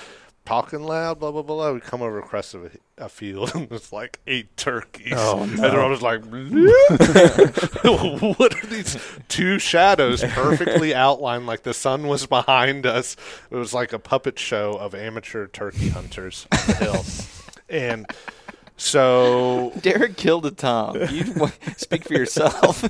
talking 0.45 0.83
loud, 0.83 1.21
blah 1.21 1.31
blah 1.31 1.43
blah. 1.43 1.73
We 1.73 1.81
come 1.81 2.03
over 2.03 2.19
across 2.19 2.55
a, 2.55 2.71
a 2.99 3.09
field, 3.09 3.53
and 3.55 3.71
it's 3.73 3.93
like 3.93 4.21
eight 4.27 4.57
turkeys. 4.57 5.15
Oh, 5.17 5.43
And 5.43 5.57
no. 5.57 5.71
they're 5.71 5.81
all 5.81 5.91
just 5.91 6.03
like, 6.03 6.25
what 8.39 8.63
are 8.63 8.67
these 8.67 8.97
two 9.29 9.59
shadows 9.59 10.23
perfectly 10.23 10.95
outlined? 10.95 11.47
Like 11.47 11.63
the 11.63 11.75
sun 11.75 12.07
was 12.07 12.27
behind 12.27 12.87
us. 12.87 13.17
It 13.51 13.57
was 13.57 13.75
like 13.75 13.93
a 13.93 13.99
puppet 13.99 14.39
show 14.39 14.75
of 14.75 14.95
amateur 14.95 15.47
turkey 15.47 15.89
hunters 15.89 16.47
on 16.53 16.59
the 16.67 16.75
hill, 16.75 17.05
and 17.69 18.07
so 18.77 19.73
Derek 19.81 20.17
killed 20.17 20.47
a 20.47 20.51
tom. 20.51 20.97
You 21.11 21.25
speak 21.77 22.05
for 22.05 22.15
yourself. 22.15 22.85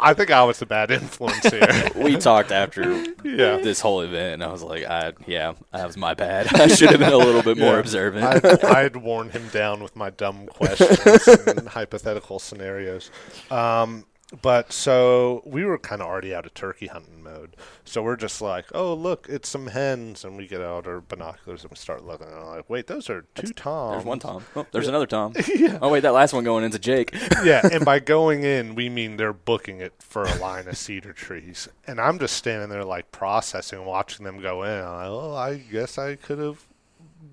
I, 0.00 0.12
think 0.14 0.30
I 0.30 0.42
was 0.44 0.58
the 0.58 0.66
bad 0.66 0.90
influence 0.90 1.44
here. 1.48 1.90
we 1.96 2.16
talked 2.16 2.50
after 2.50 2.82
Yeah. 3.24 3.58
this 3.58 3.80
whole 3.80 4.00
event, 4.00 4.34
and 4.34 4.44
I 4.44 4.48
was 4.52 4.62
like, 4.62 4.84
I, 4.84 5.12
yeah, 5.26 5.54
that 5.72 5.86
was 5.86 5.96
my 5.96 6.14
bad. 6.14 6.52
I 6.54 6.66
should 6.68 6.90
have 6.90 7.00
been 7.00 7.12
a 7.12 7.16
little 7.16 7.42
bit 7.42 7.58
more 7.58 7.74
Yeah. 7.74 7.80
observant. 7.80 8.44
I 8.64 8.82
had 8.82 8.96
worn 8.96 9.30
him 9.30 9.48
down 9.48 9.82
with 9.82 9.94
my 9.96 10.10
dumb 10.10 10.46
questions 10.46 11.26
and 11.28 11.68
hypothetical 11.68 12.38
scenarios. 12.38 13.10
Um, 13.50 14.04
but 14.42 14.72
so 14.72 15.42
we 15.44 15.64
were 15.64 15.78
kind 15.78 16.02
of 16.02 16.08
already 16.08 16.34
out 16.34 16.46
of 16.46 16.54
turkey 16.54 16.86
hunting 16.86 17.22
mode. 17.22 17.56
So 17.84 18.02
we're 18.02 18.16
just 18.16 18.40
like, 18.40 18.66
oh, 18.74 18.94
look, 18.94 19.26
it's 19.28 19.48
some 19.48 19.68
hens. 19.68 20.24
And 20.24 20.36
we 20.36 20.46
get 20.46 20.60
out 20.60 20.86
our 20.86 21.00
binoculars 21.00 21.62
and 21.62 21.70
we 21.70 21.76
start 21.76 22.04
looking. 22.04 22.26
And 22.26 22.36
I'm 22.36 22.46
like, 22.46 22.70
wait, 22.70 22.86
those 22.86 23.10
are 23.10 23.26
two 23.34 23.52
toms. 23.52 23.96
There's 23.96 24.04
one 24.04 24.18
Tom. 24.18 24.44
Oh, 24.56 24.66
there's 24.72 24.88
another 24.88 25.06
Tom. 25.06 25.34
Oh 25.80 25.88
wait, 25.90 26.00
that 26.00 26.12
last 26.12 26.32
one 26.32 26.44
going 26.44 26.64
into 26.64 26.78
Jake. 26.78 27.14
yeah, 27.44 27.66
and 27.70 27.84
by 27.84 27.98
going 28.14 28.44
in, 28.44 28.74
we 28.74 28.88
mean 28.88 29.16
they're 29.16 29.32
booking 29.32 29.80
it 29.80 29.94
for 29.98 30.24
a 30.24 30.34
line 30.36 30.68
of 30.68 30.76
cedar 30.76 31.12
trees. 31.12 31.68
And 31.86 32.00
I'm 32.00 32.18
just 32.18 32.36
standing 32.36 32.68
there, 32.68 32.84
like, 32.84 33.10
processing, 33.12 33.84
watching 33.84 34.24
them 34.24 34.40
go 34.40 34.62
in. 34.62 34.84
I'm 34.84 34.94
like, 34.94 35.06
oh, 35.06 35.34
I 35.34 35.56
guess 35.56 35.98
I 35.98 36.16
could 36.16 36.38
have 36.38 36.66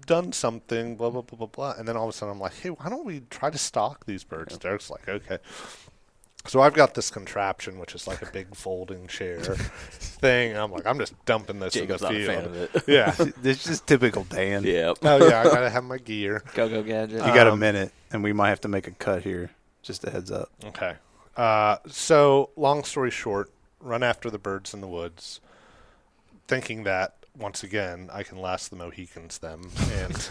done 0.05 0.31
something, 0.31 0.95
blah, 0.95 1.09
blah, 1.09 1.21
blah, 1.21 1.37
blah, 1.37 1.47
blah. 1.47 1.73
And 1.77 1.87
then 1.87 1.95
all 1.97 2.05
of 2.05 2.09
a 2.09 2.13
sudden, 2.13 2.33
I'm 2.33 2.39
like, 2.39 2.55
hey, 2.59 2.69
why 2.69 2.89
don't 2.89 3.05
we 3.05 3.21
try 3.29 3.49
to 3.49 3.57
stalk 3.57 4.05
these 4.05 4.23
birds? 4.23 4.57
Derek's 4.57 4.89
like, 4.89 5.07
okay. 5.07 5.37
So 6.47 6.59
I've 6.61 6.73
got 6.73 6.95
this 6.95 7.09
contraption, 7.11 7.77
which 7.79 7.93
is 7.93 8.07
like 8.07 8.21
a 8.21 8.31
big 8.31 8.55
folding 8.55 9.07
chair 9.07 9.39
thing. 9.41 10.57
I'm 10.57 10.71
like, 10.71 10.85
I'm 10.87 10.97
just 10.97 11.13
dumping 11.25 11.59
this 11.59 11.75
in 11.75 11.87
the 11.87 11.97
Jacob's 11.97 12.01
not 12.01 12.15
a 12.15 12.25
fan 12.25 12.45
of 12.45 12.55
it. 12.55 12.83
Yeah. 12.87 13.13
This 13.41 13.59
is 13.59 13.63
just 13.65 13.87
typical 13.87 14.23
Dan. 14.25 14.63
Yep. 14.63 14.97
oh, 15.03 15.27
yeah, 15.29 15.41
I 15.41 15.43
got 15.43 15.59
to 15.61 15.69
have 15.69 15.83
my 15.83 15.97
gear. 15.97 16.43
go 16.55 16.67
go 16.67 16.81
gadget. 16.83 17.17
You 17.25 17.33
got 17.33 17.47
a 17.47 17.51
Um, 17.53 17.59
minute, 17.59 17.91
and 18.11 18.23
we 18.23 18.33
might 18.33 18.49
have 18.49 18.61
to 18.61 18.67
make 18.67 18.87
a 18.87 18.91
cut 18.91 19.23
here. 19.23 19.51
Just 19.83 20.03
a 20.03 20.09
heads 20.09 20.31
up. 20.31 20.49
Okay. 20.65 20.95
Uh, 21.37 21.77
so, 21.87 22.49
long 22.55 22.83
story 22.83 23.11
short, 23.11 23.51
run 23.79 24.03
after 24.03 24.29
the 24.29 24.37
birds 24.39 24.73
in 24.73 24.81
the 24.81 24.87
woods, 24.87 25.39
thinking 26.47 26.83
that 26.83 27.15
once 27.37 27.63
again 27.63 28.09
I 28.11 28.23
can 28.23 28.39
last 28.39 28.69
the 28.69 28.75
Mohicans 28.75 29.39
them 29.39 29.69
and 29.93 30.29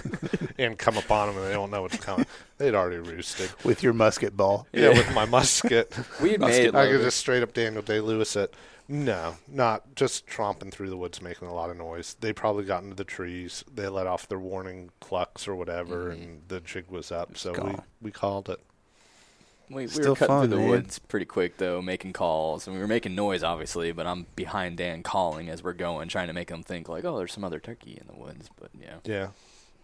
and 0.58 0.78
come 0.78 0.96
upon 0.96 1.28
them 1.28 1.36
and 1.38 1.46
they 1.46 1.52
don't 1.52 1.70
know 1.70 1.82
what's 1.82 1.98
coming. 1.98 2.26
They'd 2.58 2.74
already 2.74 2.98
roosted. 2.98 3.50
With 3.64 3.82
your 3.82 3.92
musket 3.92 4.36
ball. 4.36 4.66
Yeah, 4.72 4.90
with 4.90 5.12
my 5.14 5.24
musket, 5.24 5.96
We 6.22 6.32
had 6.32 6.40
Musket 6.40 6.74
made 6.74 6.80
I 6.80 6.90
could 6.90 7.00
just 7.00 7.18
straight 7.18 7.42
up 7.42 7.54
Daniel 7.54 7.82
Day 7.82 8.00
Lewis 8.00 8.36
it. 8.36 8.54
No, 8.88 9.36
not 9.46 9.94
just 9.94 10.26
tromping 10.26 10.72
through 10.72 10.90
the 10.90 10.96
woods, 10.96 11.22
making 11.22 11.46
a 11.46 11.54
lot 11.54 11.70
of 11.70 11.76
noise. 11.76 12.16
They 12.20 12.32
probably 12.32 12.64
got 12.64 12.82
into 12.82 12.96
the 12.96 13.04
trees. 13.04 13.64
They 13.72 13.86
let 13.86 14.08
off 14.08 14.26
their 14.26 14.40
warning 14.40 14.90
clucks 14.98 15.46
or 15.46 15.54
whatever, 15.54 16.10
mm-hmm. 16.10 16.22
and 16.22 16.42
the 16.48 16.58
jig 16.60 16.86
was 16.88 17.12
up. 17.12 17.36
So 17.38 17.52
we, 17.52 17.76
we 18.02 18.10
called 18.10 18.48
it. 18.48 18.60
We, 19.70 19.83
we 19.83 19.87
Still 19.87 20.11
were 20.11 20.16
cutting 20.16 20.26
fun, 20.26 20.48
through 20.48 20.56
the 20.56 20.62
man. 20.62 20.68
woods 20.68 20.98
pretty 20.98 21.26
quick 21.26 21.56
though, 21.59 21.80
making 21.80 22.12
calls, 22.12 22.66
and 22.66 22.74
we 22.74 22.83
were 22.83 22.88
making 22.88 23.14
noise 23.14 23.42
obviously. 23.44 23.92
But 23.92 24.06
I'm 24.06 24.26
behind 24.35 24.76
Dan 24.76 25.02
calling 25.04 25.48
as 25.48 25.62
we're 25.62 25.74
going, 25.74 26.09
trying 26.09 26.26
to 26.26 26.33
make 26.33 26.50
him 26.50 26.62
think 26.64 26.88
like, 26.88 27.04
oh, 27.04 27.16
there's 27.18 27.33
some 27.33 27.44
other 27.44 27.61
turkey 27.61 27.96
in 28.00 28.06
the 28.06 28.20
woods. 28.20 28.50
But 28.61 28.70
yeah, 28.80 28.96
Yeah. 29.04 29.28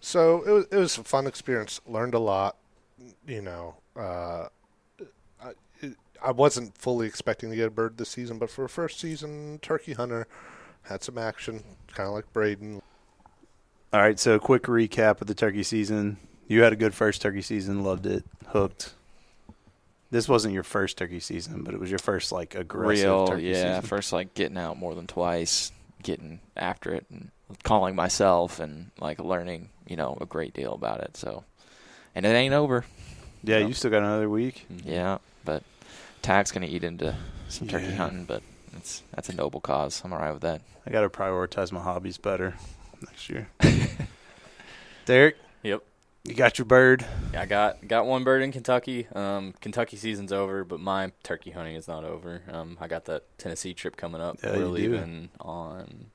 So 0.00 0.42
it 0.42 0.50
was 0.50 0.66
it 0.72 0.76
was 0.76 0.98
a 0.98 1.04
fun 1.04 1.26
experience. 1.26 1.80
Learned 1.86 2.14
a 2.14 2.18
lot. 2.18 2.56
You 3.26 3.42
know, 3.42 3.76
uh, 3.96 4.48
I, 5.42 5.52
it, 5.80 5.96
I 6.22 6.32
wasn't 6.32 6.76
fully 6.76 7.06
expecting 7.06 7.50
to 7.50 7.56
get 7.56 7.68
a 7.68 7.70
bird 7.70 7.98
this 7.98 8.08
season, 8.10 8.38
but 8.38 8.50
for 8.50 8.64
a 8.64 8.68
first 8.68 8.98
season 8.98 9.58
turkey 9.62 9.92
hunter, 9.92 10.26
had 10.82 11.02
some 11.02 11.18
action, 11.18 11.62
kind 11.92 12.08
of 12.08 12.14
like 12.14 12.32
Brayden. 12.32 12.80
All 13.92 14.00
right, 14.00 14.18
so 14.18 14.38
quick 14.38 14.64
recap 14.64 15.20
of 15.20 15.26
the 15.26 15.34
turkey 15.34 15.62
season. 15.62 16.16
You 16.48 16.62
had 16.62 16.72
a 16.72 16.76
good 16.76 16.94
first 16.94 17.22
turkey 17.22 17.42
season, 17.42 17.82
loved 17.84 18.06
it, 18.06 18.24
hooked. 18.48 18.94
This 20.10 20.28
wasn't 20.28 20.54
your 20.54 20.62
first 20.62 20.96
turkey 20.98 21.20
season, 21.20 21.62
but 21.64 21.74
it 21.74 21.80
was 21.80 21.90
your 21.90 21.98
first 21.98 22.30
like 22.32 22.54
aggressive 22.54 23.04
Real, 23.04 23.26
turkey 23.26 23.44
yeah. 23.44 23.54
season. 23.76 23.82
First, 23.82 24.12
like 24.12 24.34
getting 24.34 24.56
out 24.58 24.78
more 24.78 24.94
than 24.94 25.06
twice, 25.06 25.72
getting 26.02 26.40
after 26.56 26.94
it, 26.94 27.06
and 27.10 27.30
calling 27.64 27.94
myself, 27.96 28.60
and 28.60 28.90
like 29.00 29.18
learning, 29.18 29.68
you 29.86 29.96
know, 29.96 30.16
a 30.20 30.26
great 30.26 30.54
deal 30.54 30.72
about 30.74 31.00
it. 31.00 31.16
So, 31.16 31.44
and 32.14 32.24
it 32.24 32.30
ain't 32.30 32.54
over. 32.54 32.84
yeah, 33.42 33.58
Yeah. 33.58 33.66
you 33.66 33.74
still 33.74 33.90
got 33.90 33.98
another 34.02 34.30
week. 34.30 34.66
Mm-hmm. 34.72 34.88
Yeah, 34.90 35.18
but 35.44 35.62
tag's 36.22 36.52
gonna 36.52 36.66
eat 36.66 36.84
into 36.84 37.14
some 37.48 37.66
turkey 37.68 37.86
Yeah. 37.86 37.96
hunting, 37.96 38.24
but 38.26 38.42
it's 38.76 39.02
that's 39.12 39.28
a 39.28 39.34
noble 39.34 39.60
cause. 39.60 40.02
I'm 40.04 40.12
alright 40.12 40.32
with 40.32 40.42
that. 40.42 40.60
I 40.86 40.90
got 40.92 41.00
to 41.00 41.08
prioritize 41.08 41.72
my 41.72 41.80
hobbies 41.80 42.16
better 42.16 42.54
next 43.04 43.28
year. 43.28 43.48
Derek, 45.04 45.36
Yep. 45.62 45.82
You 46.26 46.34
got 46.34 46.58
your 46.58 46.64
bird. 46.66 47.04
I 47.34 47.46
got 47.46 47.86
got 47.86 48.06
one 48.06 48.24
bird 48.24 48.42
in 48.42 48.52
Kentucky. 48.52 49.06
Um, 49.14 49.54
Kentucky 49.60 49.96
season's 49.96 50.32
over, 50.32 50.64
but 50.64 50.80
my 50.80 51.12
turkey 51.22 51.50
hunting 51.50 51.76
is 51.76 51.86
not 51.88 52.04
over. 52.04 52.42
Um, 52.50 52.76
I 52.80 52.88
got 52.88 53.04
that 53.06 53.24
Tennessee 53.38 53.74
trip 53.74 53.96
coming 53.96 54.20
up. 54.20 54.38
Yeah, 54.42 54.50
We're 54.50 54.56
you 54.56 54.62
do. 54.62 54.68
leaving 54.70 55.28
on 55.40 56.06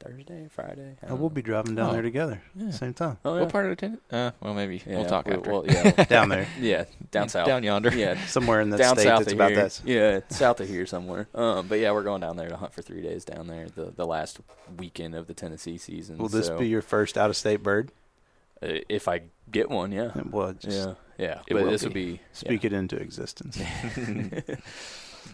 Thursday, 0.00 0.46
Friday. 0.48 0.96
I 1.02 1.10
Uh, 1.10 1.16
we'll 1.16 1.28
be 1.28 1.42
driving 1.42 1.74
down 1.74 1.90
Oh. 1.90 1.92
there 1.94 2.02
together, 2.02 2.40
Yeah. 2.54 2.70
same 2.70 2.94
time. 2.94 3.18
Oh, 3.24 3.34
yeah. 3.34 3.40
What 3.40 3.50
part 3.50 3.64
of 3.66 3.70
the 3.70 3.76
ten? 3.76 3.98
Uh, 4.12 4.30
well, 4.40 4.54
maybe 4.54 4.80
Yeah, 4.86 4.98
we'll 4.98 5.06
talk 5.06 5.26
we- 5.26 5.32
after. 5.34 5.50
well, 5.50 5.64
yeah, 5.66 5.90
Down 6.04 6.28
there, 6.28 6.46
yeah, 6.60 6.84
down 7.10 7.28
south, 7.28 7.46
down 7.48 7.64
yonder. 7.64 7.90
Yeah, 7.92 8.24
somewhere 8.26 8.60
in 8.60 8.70
the 8.70 8.78
down 8.78 8.94
state 8.94 9.04
south 9.08 9.18
that's 9.24 9.32
of 9.32 9.38
about 9.38 9.50
here. 9.50 9.60
that. 9.64 9.80
Yeah, 9.84 10.20
south 10.30 10.60
of 10.60 10.68
here 10.68 10.86
somewhere. 10.86 11.26
Um, 11.34 11.66
but 11.66 11.80
yeah, 11.80 11.90
we're 11.90 12.04
going 12.04 12.20
down 12.20 12.36
there 12.36 12.48
to 12.48 12.56
hunt 12.56 12.72
for 12.72 12.80
three 12.82 13.02
days 13.02 13.24
down 13.24 13.48
there. 13.48 13.66
The 13.74 13.86
the 13.94 14.06
last 14.06 14.38
weekend 14.78 15.16
of 15.16 15.26
the 15.26 15.34
Tennessee 15.34 15.78
season. 15.78 16.16
Will 16.18 16.28
this 16.28 16.46
so, 16.46 16.56
be 16.58 16.68
your 16.68 16.82
first 16.82 17.18
out-of-state 17.18 17.62
bird? 17.64 17.90
Uh, 18.62 18.78
if 18.88 19.08
I 19.08 19.22
get 19.50 19.70
one? 19.70 19.92
Yeah, 19.92 20.10
Well, 20.30 20.52
just 20.52 20.88
yeah, 20.88 20.94
yeah. 21.16 21.40
It 21.46 21.54
but 21.54 21.64
this 21.70 21.82
be. 21.82 21.86
would 21.86 21.94
be 21.94 22.20
speak 22.32 22.64
it 22.64 22.72
into 22.72 22.96
existence. 22.96 23.58
it. 23.96 24.44
well, 24.48 24.56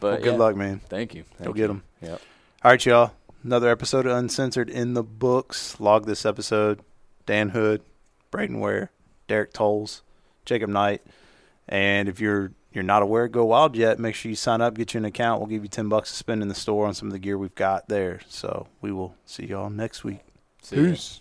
but 0.01 0.23
good 0.23 0.33
yeah, 0.35 0.39
luck, 0.39 0.57
man. 0.57 0.81
Thank 0.89 1.15
you. 1.15 1.23
Go 1.39 1.45
Thank 1.45 1.57
get 1.57 1.69
them. 1.69 1.83
Yep. 2.03 2.21
All 2.63 2.71
right, 2.71 2.87
y'all. 2.87 3.13
Another 3.43 3.69
episode 3.69 4.07
of 4.07 4.17
Uncensored 4.17 4.71
in 4.71 4.95
the 4.95 5.03
books. 5.03 5.79
Log 5.79 6.07
this 6.07 6.25
episode. 6.25 6.81
Dan 7.27 7.51
Hood, 7.51 7.83
Brayden 8.33 8.61
Ware, 8.61 8.91
Derek 9.29 9.53
Tolles, 9.53 10.03
Jacob 10.45 10.71
Knight. 10.71 11.03
And 11.69 12.09
if 12.09 12.21
you're 12.21 12.53
you're 12.73 12.83
not 12.85 13.03
aware, 13.03 13.29
GoWild 13.29 13.77
yet. 13.77 13.99
Make 13.99 14.15
sure 14.15 14.29
you 14.31 14.37
sign 14.37 14.61
up, 14.61 14.75
get 14.75 14.95
you 14.95 14.99
an 14.99 15.05
account. 15.05 15.41
We'll 15.41 15.49
give 15.49 15.63
you 15.63 15.69
ten 15.69 15.89
bucks 15.89 16.11
to 16.11 16.17
spend 16.17 16.43
in 16.43 16.49
the 16.49 16.55
store 16.55 16.87
on 16.87 16.95
some 16.95 17.09
of 17.09 17.13
the 17.13 17.19
gear 17.19 17.39
we've 17.39 17.55
got 17.55 17.89
there. 17.89 18.21
So 18.29 18.67
we 18.81 18.93
will 18.93 19.15
see 19.25 19.47
y'all 19.47 19.71
next 19.71 20.05
week. 20.05 20.21
See 20.63 20.77
ya. 20.77 20.91
Peace. 20.91 21.21